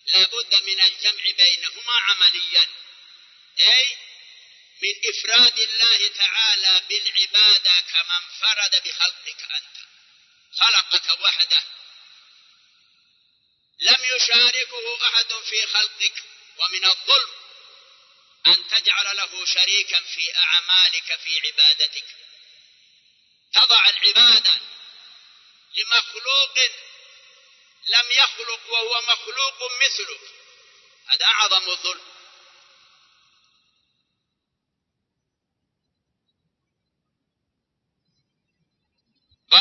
[0.06, 2.68] لا بد من الجمع بينهما عمليا.
[3.60, 4.09] أي
[4.82, 9.78] من إفراد الله تعالى بالعبادة كما انفرد بخلقك أنت.
[10.60, 11.64] خلقك وحده.
[13.82, 16.24] لم يشاركه أحد في خلقك
[16.58, 17.34] ومن الظلم
[18.48, 22.06] أن تجعل له شريكا في أعمالك في عبادتك.
[23.54, 24.58] تضع العبادة
[25.76, 26.60] لمخلوق
[27.88, 30.22] لم يخلق وهو مخلوق مثلك.
[31.08, 32.09] هذا أعظم الظلم.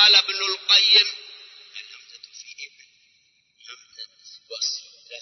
[0.07, 1.07] ابن القيم
[1.81, 2.83] الهمزة في ابن
[3.69, 4.09] همزة
[4.51, 5.21] وصل لا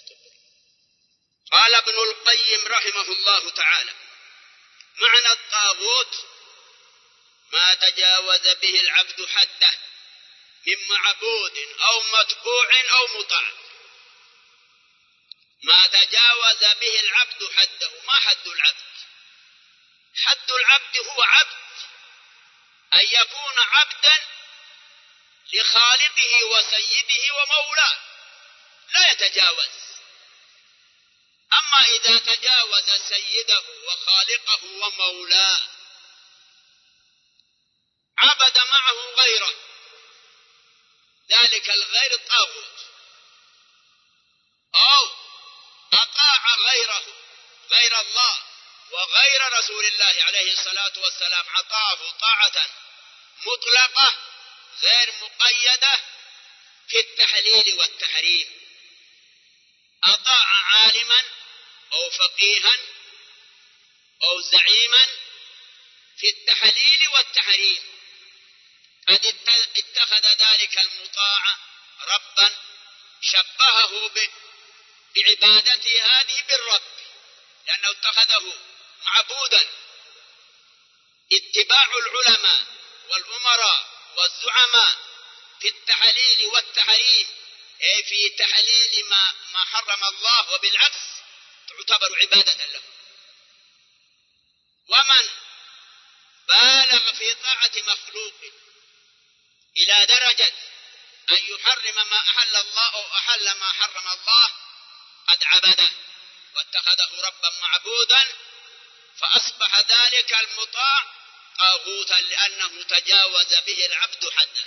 [1.51, 3.93] قال ابن القيم رحمه الله تعالى
[4.99, 6.25] معنى الطاغوت
[7.51, 9.73] ما تجاوز به العبد حده
[10.67, 13.47] من معبود أو متبوع أو مطاع.
[15.63, 18.97] ما تجاوز به العبد حده ما حد العبد.
[20.15, 21.57] حد العبد هو عبد.
[22.93, 24.36] أن يكون عبدا
[25.53, 27.97] لخالقه وسيده ومولاه.
[28.93, 29.69] لا يتجاوز.
[31.53, 35.61] أما إذا تجاوز سيده وخالقه ومولاه
[38.17, 39.55] عبد معه غيره.
[41.29, 42.77] ذلك الغير الطاغوت.
[44.75, 45.09] أو
[45.93, 47.05] أطاع غيره
[47.71, 48.37] غير الله
[48.91, 52.69] وغير رسول الله عليه الصلاة والسلام أطاعه طاعة
[53.45, 54.15] مطلقة
[54.83, 56.01] غير مقيدة
[56.87, 58.61] في التحليل والتحريم.
[60.03, 61.23] أطاع عالما
[61.93, 62.77] أو فقيها
[64.23, 65.07] أو زعيما
[66.17, 67.97] في التحليل والتحريم.
[69.07, 69.25] قد
[69.77, 71.57] اتخذ ذلك المطاع
[72.01, 72.55] ربا
[73.21, 74.11] شبهه
[75.15, 76.81] بعبادته هذه بالرب
[77.67, 78.53] لأنه اتخذه
[79.05, 79.67] معبودا.
[81.31, 82.65] اتباع العلماء
[83.09, 84.97] والأمراء والزعماء
[85.61, 87.27] في التحليل والتحريم.
[87.81, 91.05] أي في تحليل ما, ما حرم الله وبالعكس
[91.67, 92.81] تعتبر عبادة له.
[94.87, 95.29] ومن
[96.47, 98.33] بالغ في طاعة مخلوق
[99.77, 100.53] إلى درجة
[101.31, 104.51] أن يحرم ما أحل الله أو أحل ما حرم الله
[105.27, 105.91] قد عبده
[106.55, 108.27] واتخذه ربا معبودا
[109.17, 111.16] فأصبح ذلك المطاع
[111.59, 114.65] طاغوتا لأنه تجاوز به العبد حده.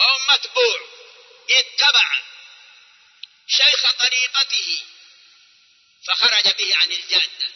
[0.00, 0.88] أو متبوع
[1.50, 2.22] اتبع
[3.48, 4.84] شيخ طريقته
[6.06, 7.52] فخرج به عن الجادة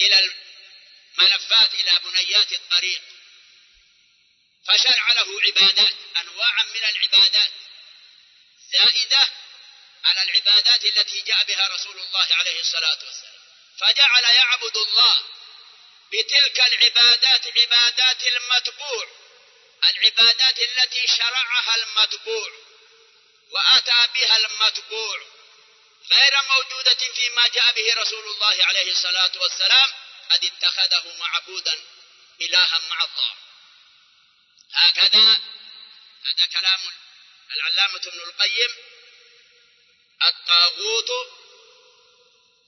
[0.00, 0.32] إلى
[1.18, 3.02] الملفات إلى بنيات الطريق.
[4.66, 7.52] فشرع له عبادات أنواعا من العبادات.
[8.72, 9.30] زائدة
[10.04, 13.49] على العبادات التي جاء بها رسول الله عليه الصلاة والسلام.
[13.78, 15.18] فجعل يعبد الله
[16.12, 19.06] بتلك العبادات عبادات المتبوع
[19.84, 22.50] العبادات التي شرعها المتبوع
[23.50, 25.20] وأتى بها المتبوع
[26.12, 29.92] غير موجودة فيما جاء به رسول الله عليه الصلاة والسلام
[30.30, 31.80] قد اتخذه معبودا
[32.40, 33.34] إلها مع الله.
[34.72, 35.40] هكذا
[36.24, 36.80] هذا كلام
[37.56, 38.70] العلامة ابن القيم
[40.22, 41.10] الطاغوت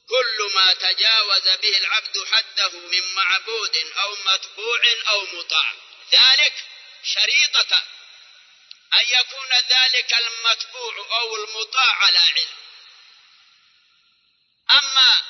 [0.08, 5.74] كل ما تجاوز به العبد حده من معبود أو متبوع أو مطاع.
[6.12, 6.64] ذلك
[7.04, 7.84] شريطة
[8.94, 12.48] أن يكون ذلك المتبوع أو المطاع على علم.
[14.70, 15.22] أما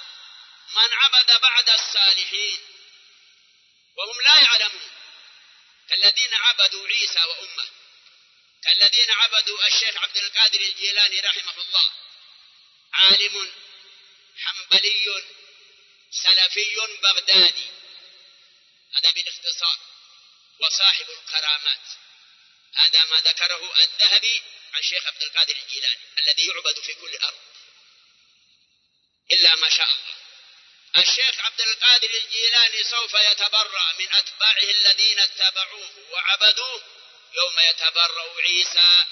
[0.75, 2.61] من عبد بعد الصالحين
[3.97, 4.91] وهم لا يعلمون
[5.89, 7.69] كالذين عبدوا عيسى وأمه
[8.65, 11.91] كالذين عبدوا الشيخ عبد القادر الجيلاني رحمه الله
[12.93, 13.53] عالم
[14.37, 15.23] حنبلي
[16.11, 17.71] سلفي بغدادي.
[18.95, 19.79] هذا بالاختصار
[20.61, 21.87] وصاحب الكرامات.
[22.75, 24.43] هذا ما ذكره الذهبي
[24.75, 27.41] عن شيخ عبد القادر الجيلاني الذي يعبد في كل أرض.
[29.33, 30.17] إلا ما شاء الله.
[30.97, 36.83] الشيخ عبد القادر الجيلاني سوف يتبرأ من أتباعه الذين اتبعوه وعبدوه
[37.33, 39.05] يوم يتبرأ عيسى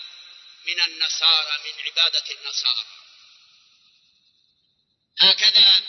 [0.65, 3.00] من النصارى من عبادة النصارى.
[5.21, 5.81] هكذا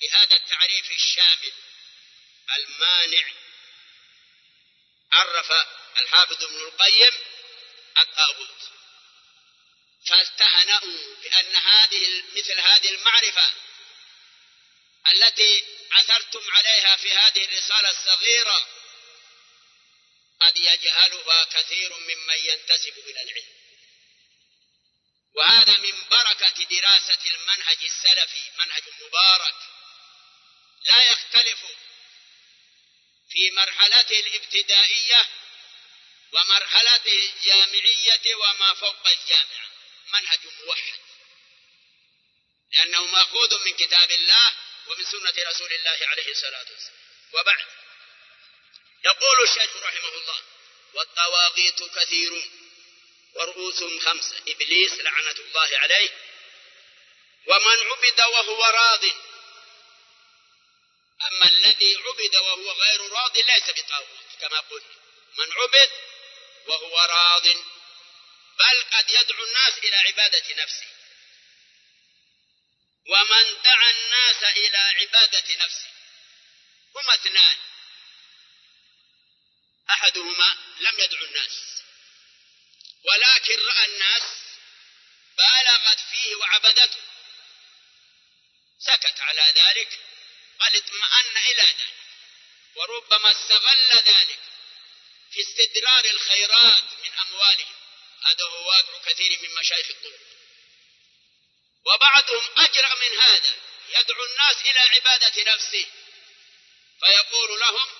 [0.00, 1.52] بهذا التعريف الشامل
[2.56, 3.28] المانع.
[5.12, 5.52] عرف
[6.00, 7.12] الحافظ ابن القيم
[7.98, 8.70] الطاغوت.
[10.06, 13.52] فاستهنأوا بأن هذه مثل هذه المعرفة
[15.12, 18.68] التي عثرتم عليها في هذه الرسالة الصغيرة
[20.40, 23.59] قد يجهلها كثير ممن ينتسب إلى العلم.
[25.34, 29.54] وهذا من بركة دراسة المنهج السلفي منهج مبارك.
[30.84, 31.66] لا يختلف
[33.30, 35.28] في مرحلته الابتدائية
[36.32, 39.70] ومرحلته الجامعية وما فوق الجامعة.
[40.12, 41.00] منهج موحد.
[42.72, 44.54] لأنه مأخوذ من كتاب الله
[44.86, 47.00] ومن سنة رسول الله عليه الصلاة والسلام.
[47.32, 47.66] وبعد.
[49.04, 50.42] يقول الشيخ رحمه الله
[50.94, 52.59] والطواغيت كثيرون
[53.34, 54.36] ورؤوسهم خمسة.
[54.48, 56.10] إبليس لعنة الله عليه.
[57.46, 59.04] ومن عبد وهو راض.
[61.22, 64.94] أما الذي عبد وهو غير راض ليس بطاغوت كما قلنا.
[65.38, 65.90] من عبد
[66.66, 67.46] وهو راض.
[68.58, 70.86] بل قد يدعو الناس إلى عبادة نفسه.
[73.06, 75.90] ومن دعا الناس إلى عبادة نفسه.
[76.96, 77.56] هما اثنان.
[79.90, 81.69] أحدهما لم يدعو الناس.
[83.04, 84.22] ولكن رأى الناس
[85.36, 87.00] بالغت فيه وعبدته.
[88.78, 89.98] سكت على ذلك
[90.60, 91.94] قد اطمأن إلى ذلك.
[92.74, 94.38] وربما استغل ذلك
[95.32, 97.74] في استدرار الخيرات من أموالهم.
[98.22, 100.20] هذا هو واقع كثير من مشايخ الطرق.
[101.84, 103.54] وبعضهم أجرأ من هذا
[103.88, 105.86] يدعو الناس إلى عبادة نفسه.
[107.00, 107.99] فيقول لهم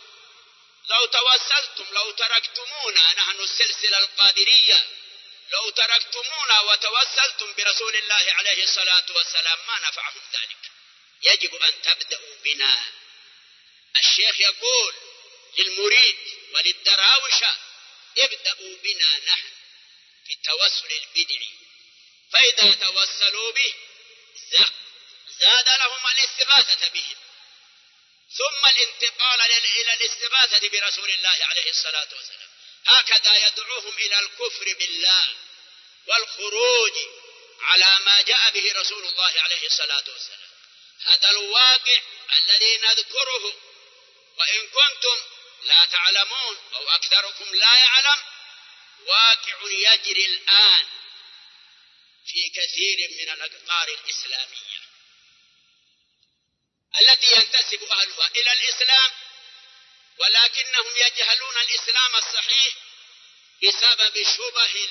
[0.90, 4.88] لو توسلتم لو تركتمونا نحن السلسلة القادرية.
[5.52, 10.70] لو تركتمونا وتوسلتم برسول الله عليه الصلاة والسلام ما نفعهم ذلك.
[11.22, 12.84] يجب أن تبدأوا بنا.
[13.96, 14.94] الشيخ يقول
[15.58, 16.18] للمريد
[16.52, 17.56] وللدراوشة
[18.18, 19.48] ابدأوا بنا نحن
[20.26, 21.50] في التوسل البدعي
[22.32, 23.74] فإذا توسلوا به
[25.40, 27.29] زاد لهم الاستغاثة بهم.
[28.38, 32.48] ثم الانتقال إلى الاستغاثة برسول الله عليه الصلاة والسلام.
[32.86, 35.28] هكذا يدعوهم إلى الكفر بالله
[36.06, 36.92] والخروج
[37.60, 40.50] على ما جاء به رسول الله عليه الصلاة والسلام.
[41.04, 42.00] هذا الواقع
[42.38, 43.44] الذي نذكره
[44.36, 45.16] وإن كنتم
[45.62, 48.24] لا تعلمون أو أكثركم لا يعلم
[49.06, 50.86] واقع يجري الآن
[52.26, 54.69] في كثير من الأقطار الإسلامية.
[56.98, 59.10] التي ينتسب أهلها إلى الإسلام
[60.18, 62.74] ولكنهم يجهلون الإسلام الصحيح
[63.62, 64.88] بسبب شبه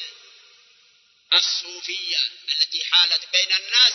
[1.33, 2.19] الصوفية
[2.51, 3.93] التي حالت بين الناس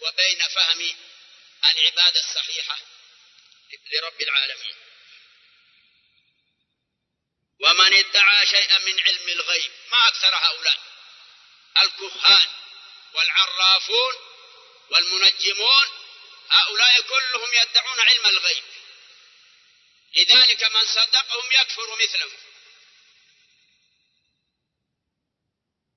[0.00, 0.96] وبين فهم
[1.64, 2.78] العبادة الصحيحة
[3.92, 4.76] لرب العالمين.
[7.60, 10.80] ومن ادعى شيئا من علم الغيب ما أكثر هؤلاء؟
[11.82, 12.48] الكهان
[13.12, 14.14] والعرافون
[14.90, 15.88] والمنجمون
[16.50, 18.64] هؤلاء كلهم يدعون علم الغيب.
[20.16, 22.38] لذلك من صدقهم يكفر مثلهم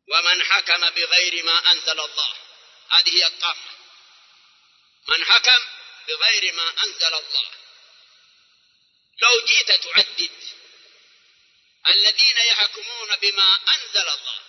[0.08, 2.34] ومن حكم بغير ما أنزل الله.
[2.90, 3.72] هذه هي الطامة
[5.08, 5.66] من حكم
[6.08, 7.52] بغير ما أنزل الله.
[9.22, 10.32] لو جيت تعدد.
[11.88, 14.47] الذين يحكمون بما أنزل الله.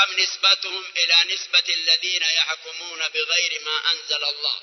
[0.00, 4.60] كم نسبتهم إلى نسبة الذين يحكمون بغير ما أنزل الله؟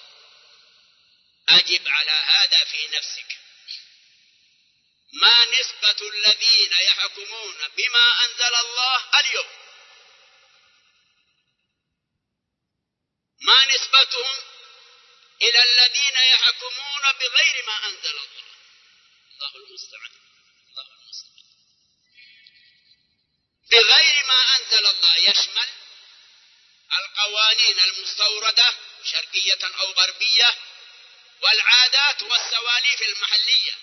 [1.50, 3.38] أجب على هذا في نفسك.
[5.14, 9.50] ما نسبة الذين يحكمون بما أنزل الله اليوم؟
[13.42, 14.44] ما نسبتهم
[15.42, 18.44] إلى الذين يحكمون بغير ما أنزل الله؟
[19.34, 20.27] الله المستعان.
[23.72, 25.70] بغير ما أنزل الله يشمل
[27.00, 30.56] القوانين المستوردة شرقية أو غربية
[31.42, 33.74] والعادات والسواليف المحلية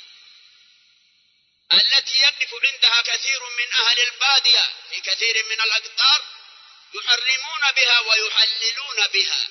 [1.73, 6.25] التي يقف عندها كثير من أهل البادية في كثير من الأقطار
[6.95, 9.49] يحرمون بها ويحللون بها.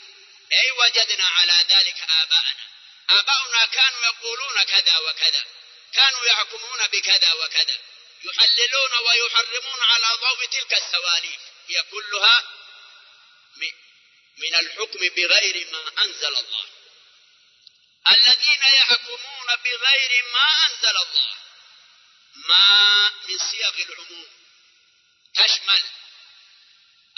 [0.51, 2.65] أي وجدنا على ذلك آباءنا.
[3.09, 5.45] آباؤنا كانوا يقولون كذا وكذا.
[5.93, 7.77] كانوا يحكمون بكذا وكذا.
[8.23, 12.43] يحللون ويحرمون على ضوء تلك السواليف هي كلها
[14.37, 16.65] من الحكم بغير ما أنزل الله.
[18.11, 21.35] الذين يحكمون بغير ما أنزل الله.
[22.35, 24.29] ما من صيغ العموم.
[25.35, 25.83] تشمل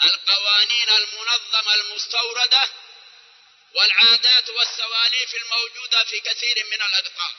[0.04, 2.68] القوانين المنظمة المستوردة
[3.74, 7.34] والعادات والسواليف الموجودة في كثير من الأقطار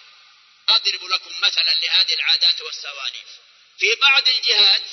[0.70, 3.47] أضرب لكم مثلا لهذه العادات والسواليف.
[3.80, 4.90] في بعض الجهات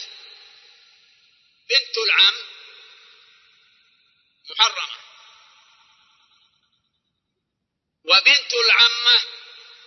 [1.69, 2.35] بنت العم
[4.51, 4.99] محرمة.
[8.05, 9.21] وبنت العمة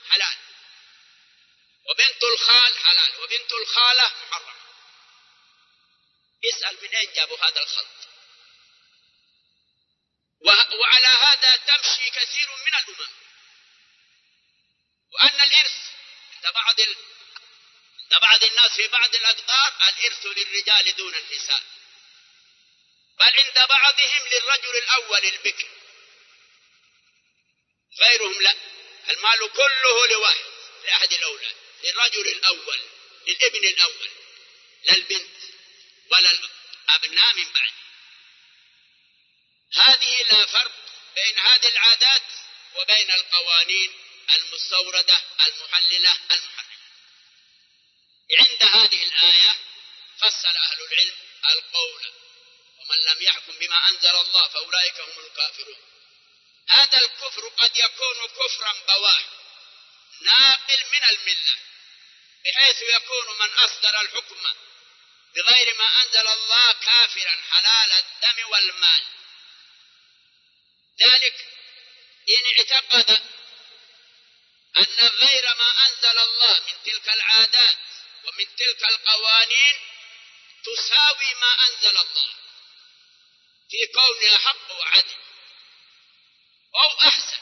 [0.09, 0.37] حلال.
[1.89, 3.19] وبنت الخال حلال.
[3.21, 4.53] وبنت الخالة محرمة.
[6.45, 8.07] اسأل من أين جابوا هذا الخلط؟
[10.73, 13.13] وعلى هذا تمشي كثير من الأمم.
[15.13, 15.91] وأن الإرث
[16.33, 16.79] عند بعض
[18.11, 18.13] ال...
[18.13, 21.63] عند بعض الناس في بعض الأقطار الإرث للرجال دون النساء.
[23.19, 25.67] بل عند بعضهم للرجل الأول البكر.
[27.99, 28.55] غيرهم لا.
[29.09, 30.45] المال كله لواحد
[30.83, 31.55] لأحد الأولاد.
[31.83, 32.79] للرجل الأول
[33.27, 34.09] للابن الأول.
[34.83, 35.37] لا البنت
[36.11, 37.73] ولا الأبناء من بعد.
[39.73, 40.71] هذه لا فرق
[41.15, 42.23] بين هذه العادات
[42.75, 43.93] وبين القوانين
[44.35, 46.66] المستوردة المحللة المحرمة
[48.31, 49.55] عند هذه الآية
[50.19, 51.15] فصل أهل العلم
[51.49, 52.13] القول
[52.77, 55.81] ومن لم يحكم بما أنزل الله فأولئك هم الكافرون.
[56.69, 59.23] هذا الكفر قد يكون كفرا بواه
[60.21, 61.55] ناقل من الملة
[62.45, 64.43] بحيث يكون من أصدر الحكم
[65.35, 69.03] بغير ما أنزل الله كافرا حلال الدم والمال.
[71.01, 71.45] ذلك
[72.29, 73.21] إن اعتقد
[74.77, 77.86] أن غير ما أنزل الله من تلك العادات
[78.23, 79.75] ومن تلك القوانين
[80.63, 82.29] تساوي ما أنزل الله.
[83.69, 85.15] في كونها حق وعدل.
[86.75, 87.39] أو أحسن.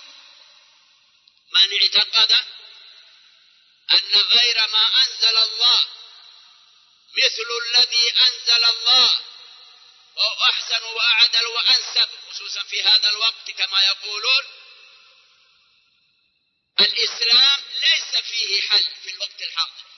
[1.52, 2.32] من اعتقد
[3.94, 5.88] أن غير ما أنزل الله
[7.18, 9.26] مثل الذي أنزل الله.
[10.18, 14.44] أو أحسن وأعدل وأنسب خصوصا في هذا الوقت كما يقولون.
[16.80, 19.95] الإسلام ليس فيه حل في الوقت الحاضر.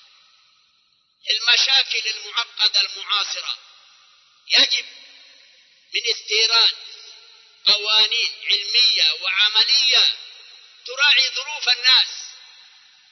[1.30, 3.58] المشاكل المعقدة المعاصرة.
[4.48, 4.86] يجب
[5.94, 6.76] من استيراد
[7.66, 10.16] قوانين علمية وعملية
[10.86, 12.08] تراعي ظروف الناس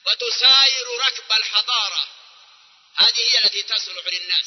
[0.06, 2.08] وتساير ركب الحضارة.
[2.96, 4.46] هذه هي التي تصلح للناس.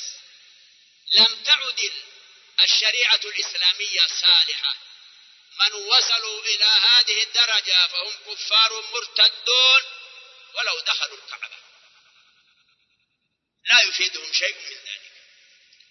[1.11, 1.91] لم تعد
[2.61, 4.75] الشريعة الإسلامية صالحة.
[5.59, 9.83] من وصلوا إلى هذه الدرجة فهم كفار مرتدون
[10.53, 11.58] ولو دخلوا الكعبة.
[13.69, 15.11] لا يفيدهم شيء من ذلك.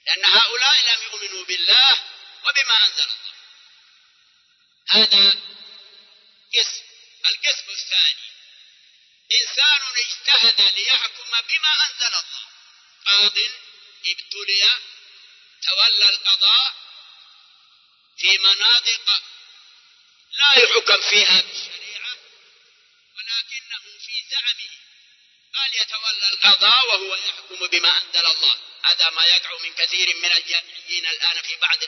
[0.07, 2.05] لأن هؤلاء لم يؤمنوا بالله
[2.45, 3.35] وبما أنزل الله.
[4.89, 5.41] هذا
[6.55, 6.85] قسم.
[7.29, 8.29] القسم الثاني.
[9.33, 12.49] إنسان اجتهد ليحكم بما أنزل الله.
[13.07, 13.39] قاض
[14.07, 14.69] ابتلي
[15.63, 16.75] تولى القضاء
[18.19, 19.23] في مناطق
[20.33, 22.17] لا يحكم فيها بالشريعة
[23.17, 24.78] ولكنه في زعمه
[25.59, 28.57] قال يتولى القضاء وهو يحكم بما أنزل الله.
[28.83, 31.79] هذا ما يقع من كثير من الجامعيين الآن في بعض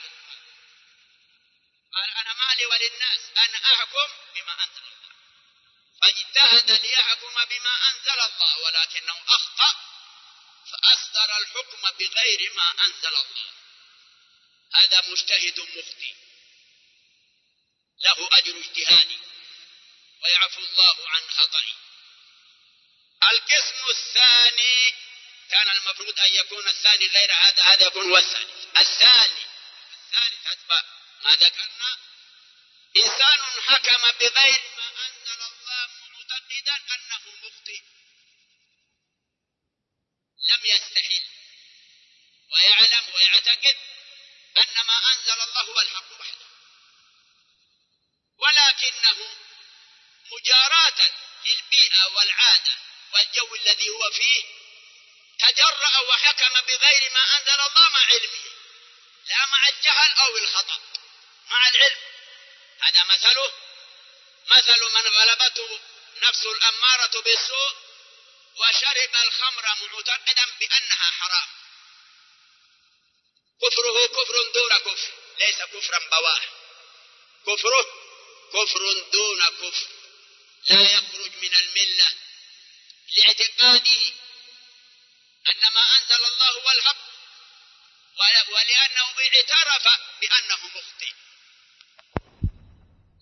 [1.95, 3.21] قال أنا مالي وللناس.
[3.37, 5.15] أنا أحكم بما أنزل الله.
[6.03, 9.75] فاجتهد ليحكم بما أنزل الله ولكنه أخطأ
[10.71, 13.51] فأصدر الحكم بغير ما أنزل الله.
[14.75, 16.15] هذا مجتهد مخطئ.
[18.01, 19.19] له أجر اجتهادي
[20.23, 21.80] ويعفو الله عن خطئه.
[23.23, 24.95] القسم الثاني
[25.51, 29.51] كان المفروض أن يكون الثاني غير هذا هذا يكون هو الثالث الثاني
[30.11, 30.85] الثالث أتباع.
[31.25, 31.97] ما ذكرنا؟
[32.97, 37.83] إنسان حكم بغير ما أنزل الله معتقدا أنه مخطئ.
[40.49, 41.27] لم يستحل.
[42.53, 43.77] ويعلم ويعتقد
[44.59, 46.47] أن ما أنزل الله هو الحق وحده.
[48.39, 49.37] ولكنه
[50.33, 51.11] مجاراة
[51.47, 52.90] للبيئة والعادة.
[53.13, 54.45] والجو الذي هو فيه
[55.39, 58.51] تجرأ وحكم بغير ما أنزل الله مع علمه
[59.27, 60.81] لا مع الجهل أو الخطأ
[61.51, 61.99] مع العلم.
[62.81, 63.53] هذا مثله.
[64.51, 65.81] مثل من غلبته
[66.17, 67.73] نفس الأمارة بالسوء
[68.57, 71.49] وشرب الخمر معتقدا بأنها حرام.
[73.63, 76.43] كفره كفر دون كفر ليس كفرا بواه
[77.47, 77.87] كفره
[78.53, 79.87] كفر دون كفر.
[80.67, 82.13] لا يخرج من الملة.
[83.17, 84.13] لاعتقاده
[85.49, 87.11] أن ما أنزل الله هو الحق
[88.49, 89.89] ولأنه اعترف
[90.21, 91.13] بأنه مخطئ.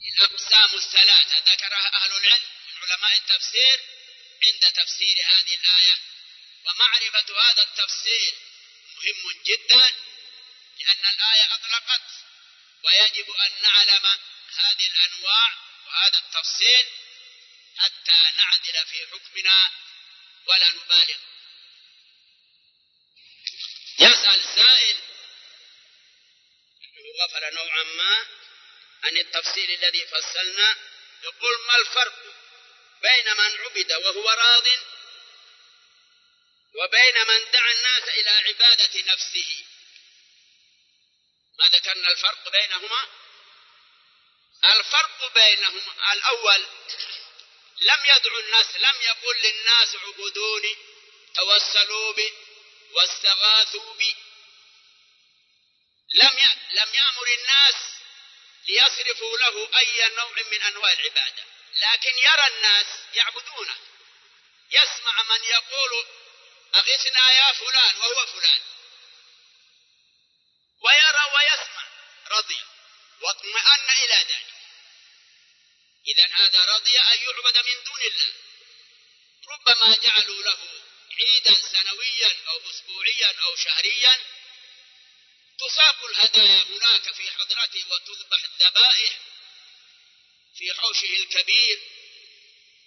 [0.08, 3.80] الأقسام الثلاثة ذكرها أهل العلم من علماء التفسير
[4.42, 5.98] عند تفسير هذه الآية.
[6.66, 8.34] ومعرفة هذا التفسير
[8.96, 9.92] مهم جدا
[10.80, 12.02] لأن الآية أطلقت
[12.84, 14.06] ويجب أن نعلم
[14.56, 15.52] هذه الأنواع
[15.86, 16.86] وهذا التفصيل
[17.78, 19.70] حتى نعدل في حكمنا
[20.46, 21.18] ولا نبالغ.
[23.98, 24.96] يسأل السائل
[26.84, 28.26] أنه غفل نوعا ما
[29.02, 30.76] عن التفصيل الذي فصلنا
[31.22, 32.34] يقول ما الفرق
[33.02, 34.66] بين من عبد وهو راض
[36.74, 39.64] وبين من دعا الناس إلى عبادة نفسه؟
[41.58, 43.08] ما ذكرنا الفرق بينهما؟
[44.64, 46.66] الفرق بينهما الأول
[47.80, 50.76] لم يدعو الناس لم يقل للناس عبدوني
[51.34, 52.32] توسلوا بي
[52.92, 54.16] واستغاثوا بي.
[56.14, 56.38] لم
[56.70, 57.74] لم يأمر الناس
[58.68, 61.44] ليصرفوا له أي نوع من أنواع العبادة.
[61.80, 63.76] لكن يرى الناس يعبدونه.
[64.70, 66.06] يسمع من يقول
[66.74, 68.62] أغثنا يا فلان وهو فلان.
[70.80, 71.84] ويرى ويسمع
[72.26, 72.64] رضي
[73.20, 74.57] واطمأن إلى ذلك.
[76.06, 78.32] إذا هذا رضي أن يعبد من دون الله.
[79.48, 80.58] ربما جعلوا له
[81.20, 84.20] عيدا سنويا أو أسبوعيا أو شهريا.
[85.58, 89.18] تساق الهدايا هناك في حضرته وتذبح الذبائح
[90.58, 91.78] في حوشه الكبير.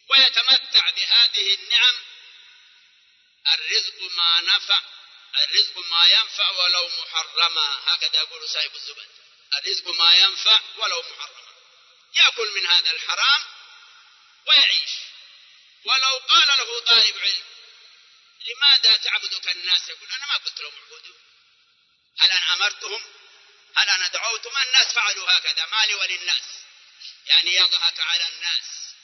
[0.10, 2.06] ويتمتع بهذه النعم.
[3.54, 4.82] الرزق ما نفع
[5.44, 7.82] الرزق ما ينفع ولو محرما.
[7.86, 9.10] هكذا يقول صاحب الزبد.
[9.54, 11.41] الرزق ما ينفع ولو محرما.
[12.16, 13.44] يأكل من هذا الحرام
[14.48, 14.92] ويعيش.
[15.86, 17.44] ولو قال له طالب علم
[18.46, 21.16] لماذا تعبدك الناس؟ يقول أنا ما قلت لهم اعبدوا.
[22.20, 23.06] هل أنا أمرتهم؟
[23.76, 26.44] هل أنا دعوتهم؟ الناس فعلوا هكذا مالي وللناس.
[27.26, 28.96] يعني يضحك على الناس.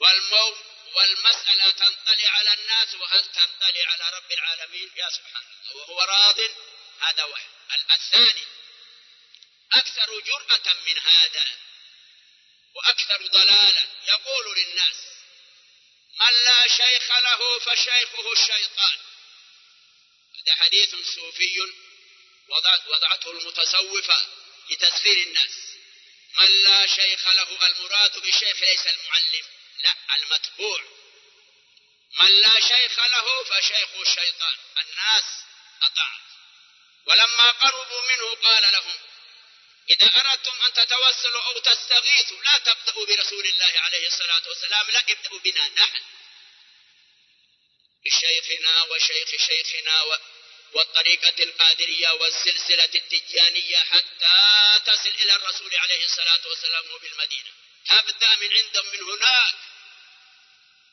[0.00, 0.58] والموت
[0.94, 5.76] والمسألة تنطلي على الناس وهل تنطلي على رب العالمين؟ يا سبحان الله.
[5.76, 6.40] وهو راض؟
[7.00, 7.48] هذا واحد.
[7.90, 8.44] الثاني
[9.72, 11.69] أكثر جرأة من هذا.
[12.74, 14.96] وأكثر ضلالا يقول للناس
[16.20, 18.98] من لا شيخ له فشيخه الشيطان.
[20.36, 21.60] هذا حديث صوفي
[22.86, 24.26] وضعته المتصوفة
[24.70, 25.56] لتسخير الناس.
[26.38, 29.46] من لا شيخ له المراد بالشيخ ليس المعلم
[29.82, 30.80] لا المتبوع.
[32.20, 34.56] من لا شيخ له فشيخ الشيطان.
[34.82, 35.24] الناس
[35.82, 36.20] أطاعت.
[37.06, 39.09] ولما قربوا منه قال لهم
[39.88, 45.38] إذا أردتم أن تتوسلوا أو تستغيثوا لا تبدأوا برسول الله عليه الصلاة والسلام لا ابدأوا
[45.38, 46.02] بنا نحن.
[48.04, 50.02] بشيخنا وشيخ شيخنا
[50.72, 57.50] والطريقة القادرية والسلسلة التجانية حتى تصل إلى الرسول عليه الصلاة والسلام بالمدينة.
[57.86, 59.54] تبدأ من عندهم من هناك.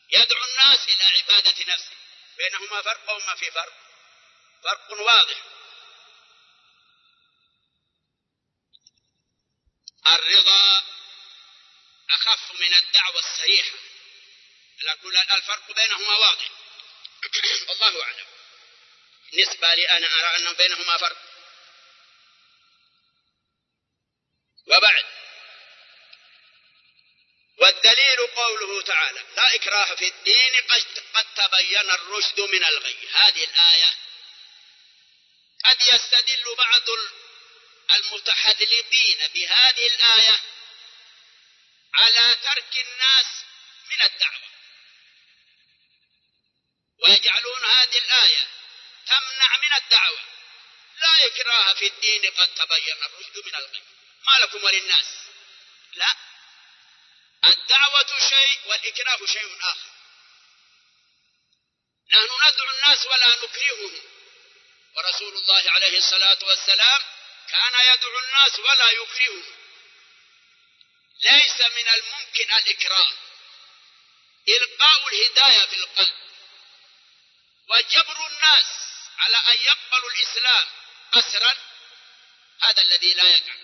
[0.09, 1.97] يدعو الناس إلى عبادة نفسه.
[2.37, 3.73] بينهما فرق وما في فرق؟
[4.63, 5.56] فرق واضح.
[10.15, 10.83] الرضا
[12.09, 13.77] أخف من الدعوة الصريحة
[14.83, 16.49] لكن الفرق بينهما واضح.
[17.69, 18.25] والله أعلم.
[19.31, 21.17] بالنسبة لي أنا أرى أنه بينهما فرق.
[24.67, 25.05] وبعد.
[27.57, 30.55] والدليل قوله تعالى لا إكراه في الدين
[31.13, 33.07] قد تبين الرشد من الغي.
[33.11, 33.93] هذه الآية
[35.65, 36.89] قد يستدل بعض
[37.91, 40.39] المتحذلبين بهذه الآية
[41.93, 43.25] على ترك الناس
[43.89, 44.47] من الدعوة.
[47.03, 48.47] ويجعلون هذه الآية
[49.07, 50.19] تمنع من الدعوة.
[50.97, 53.83] لا إكراه في الدين قد تبين الرشد من الغي.
[54.27, 55.05] ما لكم وللناس؟
[55.93, 56.15] لا.
[57.45, 59.89] الدعوة شيء والإكراه شيء آخر.
[62.11, 64.01] نحن ندعو الناس ولا نكرههم.
[64.95, 67.16] ورسول الله عليه الصلاة والسلام
[67.49, 69.57] كان يدعو الناس ولا يكرههم
[71.23, 73.11] ليس من الممكن الإكراه.
[74.49, 76.15] إلقاء الهداية في القلب.
[77.69, 78.65] وجبر الناس
[79.17, 80.67] على أن يقبلوا الإسلام
[81.13, 81.55] أسرا
[82.61, 83.55] هذا الذي لا يقع.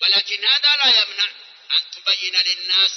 [0.00, 1.30] ولكن هذا لا يمنع
[1.76, 2.92] أن تبين للناس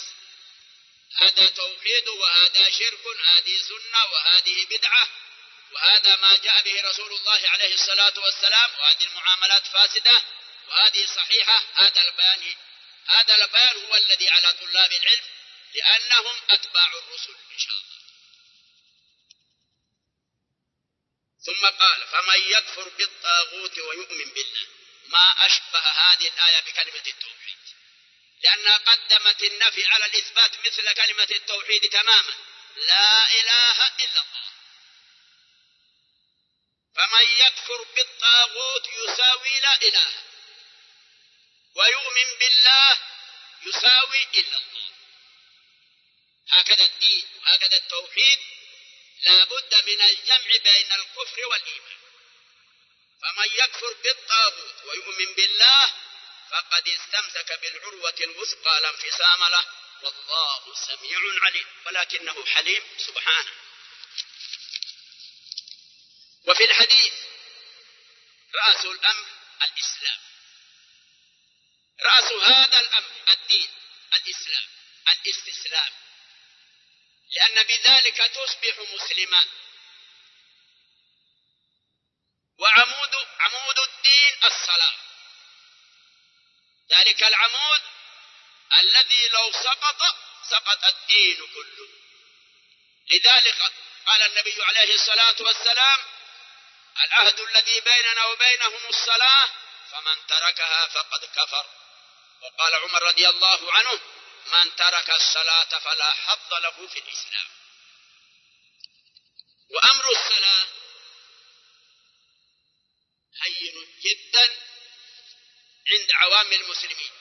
[1.17, 5.24] هذا توحيد وهذا شرك هذه سنة وهذه بدعة.
[5.71, 8.71] وهذا ما جاء به رسول الله عليه الصلاة والسلام.
[8.79, 10.21] وهذه المعاملات فاسدة
[10.67, 11.63] وهذه صحيحة.
[11.75, 12.55] هذا البيان
[13.05, 15.25] هذا البيان هو الذي على طلاب العلم
[15.73, 17.95] لأنهم أتباع الرسل إن شاء الله.
[21.45, 24.67] ثم قال فمن يكفر بالطاغوت ويؤمن بالله.
[25.07, 27.57] ما أشبه هذه الآية بكلمة التوحيد.
[28.43, 32.33] لأنها قدمت النفي على الإثبات مثل كلمة التوحيد تماما.
[32.75, 34.44] لا إله إلا الله.
[36.95, 40.11] فمن يكفر بالطاغوت يساوي لا إله
[41.75, 42.97] ويؤمن بالله
[43.65, 44.89] يساوي إلا الله.
[46.49, 48.39] هكذا الدين وهكذا التوحيد
[49.23, 51.97] لا بد من الجمع بين الكفر والإيمان.
[53.21, 55.93] فمن يكفر بالطاغوت ويؤمن بالله
[56.51, 59.65] فقد استمسك بالعروة الوثقى لا انفصام له
[60.01, 63.64] والله سميع عليم ولكنه حليم سبحانه.
[66.47, 67.13] وفي الحديث
[68.55, 69.27] رأس الأمر
[69.61, 70.19] الإسلام.
[72.01, 73.69] رأس هذا الأمر الدين
[74.15, 74.67] الإسلام
[75.11, 75.93] الاستسلام.
[77.29, 79.45] لأن بذلك تصبح مسلما.
[82.57, 84.95] وعمود عمود الدين الصلاة.
[86.91, 87.81] ذلك العمود
[88.77, 90.15] الذي لو سقط
[90.49, 91.89] سقط الدين كله.
[93.09, 93.73] لذلك
[94.05, 96.14] قال النبي عليه الصلاة والسلام
[97.03, 99.49] العهد الذي بيننا وبينهم الصلاة
[99.91, 101.65] فمن تركها فقد كفر.
[102.41, 103.99] وقال عمر رضي الله عنه
[104.45, 107.47] من ترك الصلاة فلا حظ له في الإسلام.
[109.69, 110.67] وأمر الصلاة
[113.43, 114.55] هين جدا
[115.91, 117.11] عند عوام المسلمين.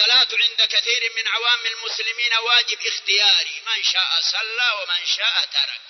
[0.00, 3.60] الصلاة عند كثير من عوام المسلمين واجب اختياري.
[3.60, 5.80] من شاء صلى ومن شاء ترك.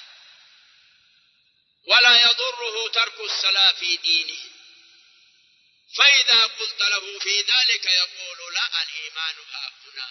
[1.87, 4.51] ولا يضره ترك الصلاة في دينه.
[5.97, 10.09] فإذا قلت له في ذلك يقول لا الإيمان ها هنا.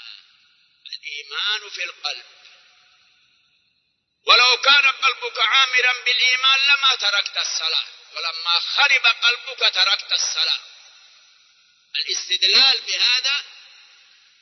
[0.86, 2.26] الإيمان في القلب.
[4.26, 7.88] ولو كان قلبك عامرا بالإيمان لما تركت الصلاة.
[8.14, 10.60] ولما خرب قلبك تركت الصلاة.
[11.96, 13.49] الاستدلال بهذا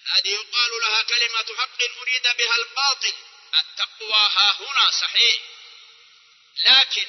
[0.07, 3.13] هذه يقال لها كلمة حق أريد بها الباطل.
[3.59, 5.41] التقوى ها هنا صحيح.
[6.65, 7.05] لكن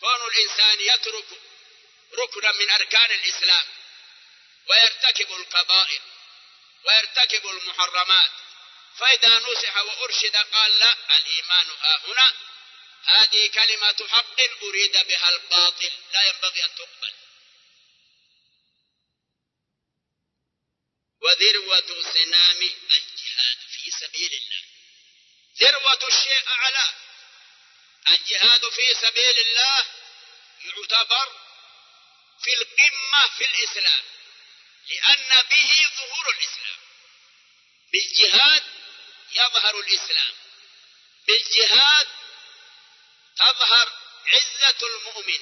[0.00, 1.26] كون الإنسان يترك
[2.14, 3.66] ركنا من أركان الإسلام
[4.68, 6.00] ويرتكب القبائل
[6.84, 8.30] ويرتكب المحرمات
[8.98, 12.32] فإذا نصح وأرشد قال لا الإيمان ها هنا.
[13.04, 15.92] هذه كلمة حق أريد بها الباطل.
[16.12, 17.17] لا ينبغي أن تقبل.
[21.28, 22.62] وذروة سنام
[22.96, 24.62] الجهاد في سبيل الله.
[25.60, 26.94] ذروة الشيء أعلى.
[28.10, 29.86] الجهاد في سبيل الله
[30.64, 31.32] يعتبر
[32.42, 34.04] في القمة في الإسلام
[34.88, 36.78] لأن به ظهور الإسلام.
[37.92, 38.64] بالجهاد
[39.32, 40.34] يظهر الإسلام.
[41.26, 42.08] بالجهاد
[43.36, 43.92] تظهر
[44.26, 45.40] عزة المؤمن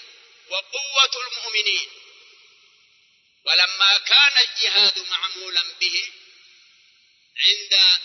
[0.49, 2.06] وقوة المؤمنين.
[3.47, 6.13] ولما كان الجهاد معمولا به
[7.47, 8.01] عند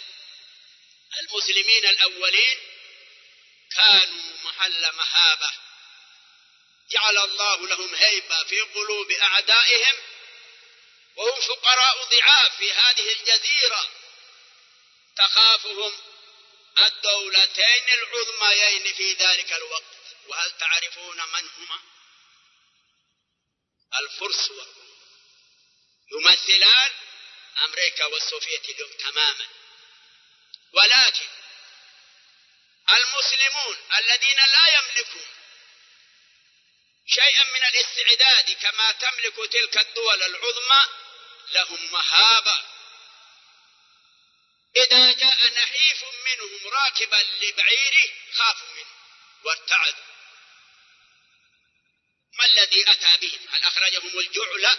[1.22, 2.60] المسلمين الأولين
[3.76, 5.52] كانوا محل مهابة
[6.92, 9.96] جعل الله لهم هيبة في قلوب أعدائهم
[11.16, 13.89] وهم فقراء ضعاف في هذه الجزيرة.
[15.18, 15.98] تخافهم
[16.78, 19.84] الدولتين العظميين في ذلك الوقت.
[20.28, 21.82] وهل تعرفون من هما؟
[24.00, 24.80] الفرس والروم
[26.12, 26.91] يمثلان
[27.66, 29.47] أمريكا والسوفيت اليوم تماما.
[30.74, 31.30] ولكن
[32.89, 35.28] المسلمون الذين لا يملكون
[37.07, 40.88] شيئا من الاستعداد كما تملك تلك الدول العظمى
[41.51, 42.66] لهم مهابة.
[44.76, 48.95] إذا جاء نحيف منهم راكبا لبعيره خافوا منه
[49.43, 50.12] وارتعدوا.
[52.34, 54.78] ما الذي أتى بهم هل أخرجهم الجوع لا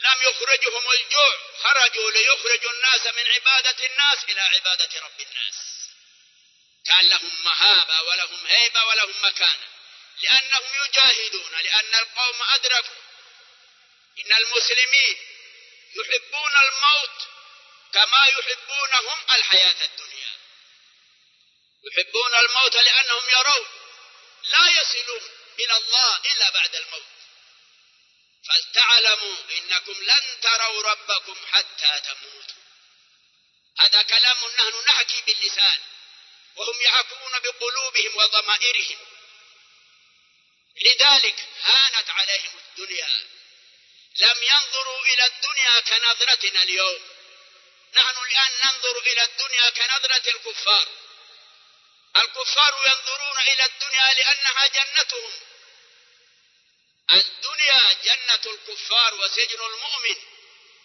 [0.00, 5.54] لم يخرجهم الجوع خرجوا ليخرجوا الناس من عبادة الناس إلى عبادة رب الناس.
[6.86, 9.68] كان لهم مهابة ولهم هيبة ولهم مكانة.
[10.22, 13.02] لأنهم يجاهدون لأن القوم أدركوا
[14.18, 15.16] إن المسلمين
[15.94, 17.28] يحبون الموت
[17.92, 20.32] كما يحبونهم الحياة الدنيا.
[21.84, 23.66] يحبون الموت لأنهم يرون
[24.42, 27.17] لا يصلون إلى الله إلا بعد الموت.
[28.46, 32.62] فلتعلموا إنكم لن تروا ربكم حتى تموتوا.
[33.78, 35.80] هذا كلام نحن نحكي باللسان
[36.56, 38.98] وهم يحكون بقلوبهم وضمائرهم.
[40.82, 43.26] لذلك هانت عليهم الدنيا.
[44.16, 47.02] لم ينظروا إلى الدنيا كنظرتنا اليوم.
[47.94, 50.88] نحن الآن ننظر إلى الدنيا كنظرة الكفار.
[52.16, 55.32] الكفار ينظرون إلى الدنيا لأنها جنتهم.
[57.10, 60.16] الدنيا جنة الكفار وسجن المؤمن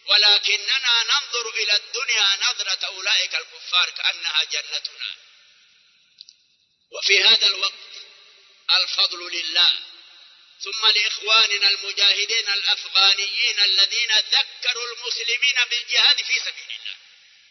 [0.06, 5.16] ولكننا ننظر إلى الدنيا نظرة أولئك الكفار كأنها جنتنا.
[6.92, 7.94] وفي هذا الوقت
[8.72, 9.94] الفضل لله.
[10.64, 16.96] ثم لإخواننا المجاهدين الأفغانيين الذين ذكروا المسلمين بالجهاد في سبيل الله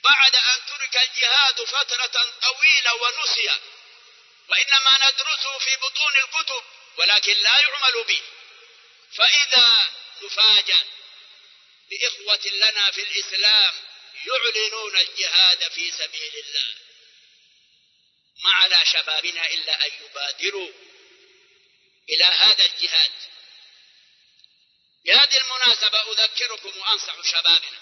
[0.04, 3.60] بعد أن ترك الجهاد فترة طويلة ونسي
[4.48, 6.64] وإنما ندرسه في بطون الكتب
[6.96, 8.22] ولكن لا يعمل به.
[9.14, 9.90] فإذا
[10.22, 10.84] نفاجأ
[11.90, 13.74] بإخوة لنا في الإسلام
[14.26, 16.74] يعلنون الجهاد في سبيل الله.
[18.44, 20.72] ما على شبابنا إلا أن يبادروا
[22.08, 23.12] إلى هذا الجهاد.
[25.04, 27.80] بهذه المناسبة أذكركم وأنصح شبابنا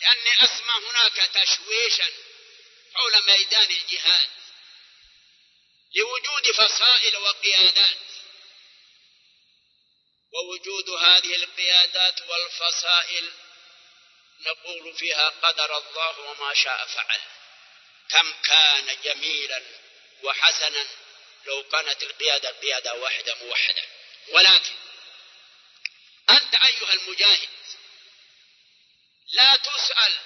[0.00, 2.06] لأني أسمع هناك تشويشا
[2.94, 4.30] حول ميدان الجهاد
[5.94, 8.07] لوجود فصائل وقيادات
[10.32, 13.32] ووجود هذه القيادات والفصائل
[14.40, 17.20] نقول فيها قدر الله وما شاء فعل.
[18.10, 19.62] كم كان جميلا
[20.22, 20.86] وحسنا
[21.44, 23.84] لو كانت القيادة قيادة واحدة موحدة.
[24.28, 24.74] ولكن
[26.30, 27.48] أنت أيها المجاهد
[29.32, 30.18] لا تسأل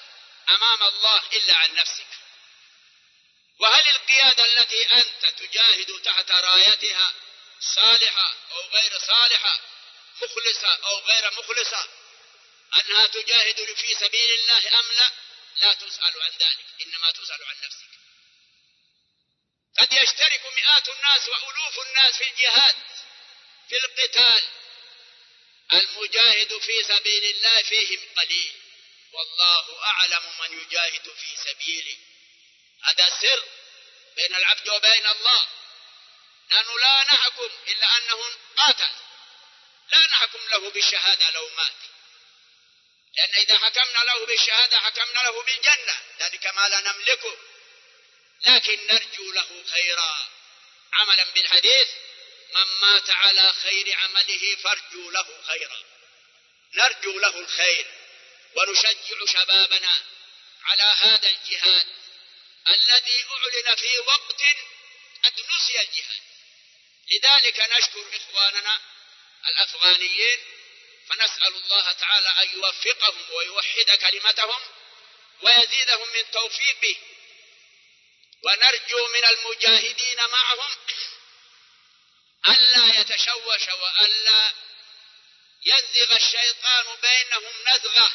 [0.50, 2.07] أمام الله إلا عن نفسك.
[3.59, 7.14] وهل القيادة التي أنت تجاهد تحت رايتها
[7.61, 9.71] صالحة أو غير صالحة؟
[10.24, 11.88] مخلصة أو غير مخلصة
[12.76, 15.10] أنها تجاهد في سبيل الله أم لا
[15.56, 17.92] لا تسأل عن ذلك إنما تسأل عن نفسك.
[19.78, 22.76] قد يشترك مئات الناس وألوف الناس في الجهاد
[23.68, 24.42] في القتال.
[25.72, 28.52] المجاهد في سبيل الله فيهم قليل.
[29.12, 31.96] والله أعلم من يجاهد في سبيله.
[32.82, 33.44] هذا سر
[34.16, 35.46] بين العبد وبين الله.
[36.50, 39.01] نحن لا نحكم إلا أنه قاتل.
[39.91, 41.72] لا نحكم له بالشهادة لو مات.
[43.16, 46.01] لأن إذا حكمنا له بالشهادة حكمنا له بالجنة.
[46.18, 47.37] ذلك ما لا نملكه.
[48.47, 50.28] لكن نرجو له خيرا.
[50.93, 51.89] عملا بالحديث
[52.55, 55.83] من مات على خير عمله فارجو له خيرا.
[56.74, 57.87] نرجو له الخير.
[58.55, 60.03] ونشجع شبابنا
[60.64, 61.87] على هذا الجهاد.
[62.68, 64.43] الذي أعلن في وقت
[65.24, 66.22] قد نسي الجهاد.
[67.11, 68.80] لذلك نشكر إخواننا
[69.49, 70.38] الأفغانيين
[71.09, 74.61] فنسأل الله تعالى أن يوفقهم ويوحد كلمتهم
[75.43, 76.97] ويزيدهم من توفيقه.
[78.43, 80.76] ونرجو من المجاهدين معهم
[82.49, 84.53] ألا يتشوش وألا
[85.64, 88.12] ينزغ الشيطان بينهم نزغة.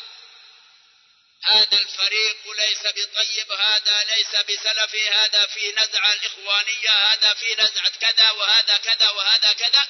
[1.44, 8.32] هذا الفريق ليس بطيب هذا ليس بسلفي هذا في نزعة الإخوانية هذا في نزعة كذا
[8.32, 9.88] وهذا كذا وهذا كذا.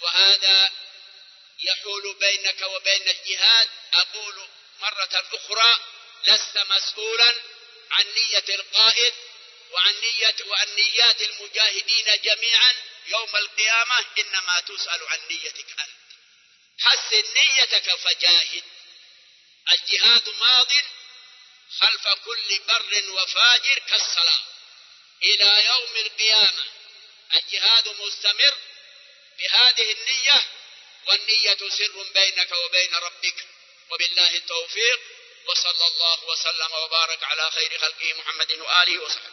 [0.00, 0.70] وهذا
[1.58, 3.68] يحول بينك وبين الجهاد.
[3.94, 4.48] أقول
[4.80, 5.78] مرة أخرى
[6.24, 7.34] لست مسؤولا
[7.90, 9.14] عن نية القائد
[9.70, 12.74] وعن نية وعن نيات المجاهدين جميعا.
[13.06, 15.98] يوم القيامة إنما تسأل عن نيتك أنت.
[16.80, 18.64] حسن نيتك فجاهد.
[19.72, 20.72] الجهاد ماض
[21.80, 24.42] خلف كل بر وفاجر كالصلاة.
[25.22, 26.64] إلى يوم القيامة
[27.34, 28.67] الجهاد مستمر.
[29.38, 30.44] بهذه النية
[31.06, 33.44] والنية سر بينك وبين ربك.
[33.90, 35.00] وبالله التوفيق
[35.46, 39.28] وصلى الله وسلم وبارك على خير خلقه محمد وآله وصحبه.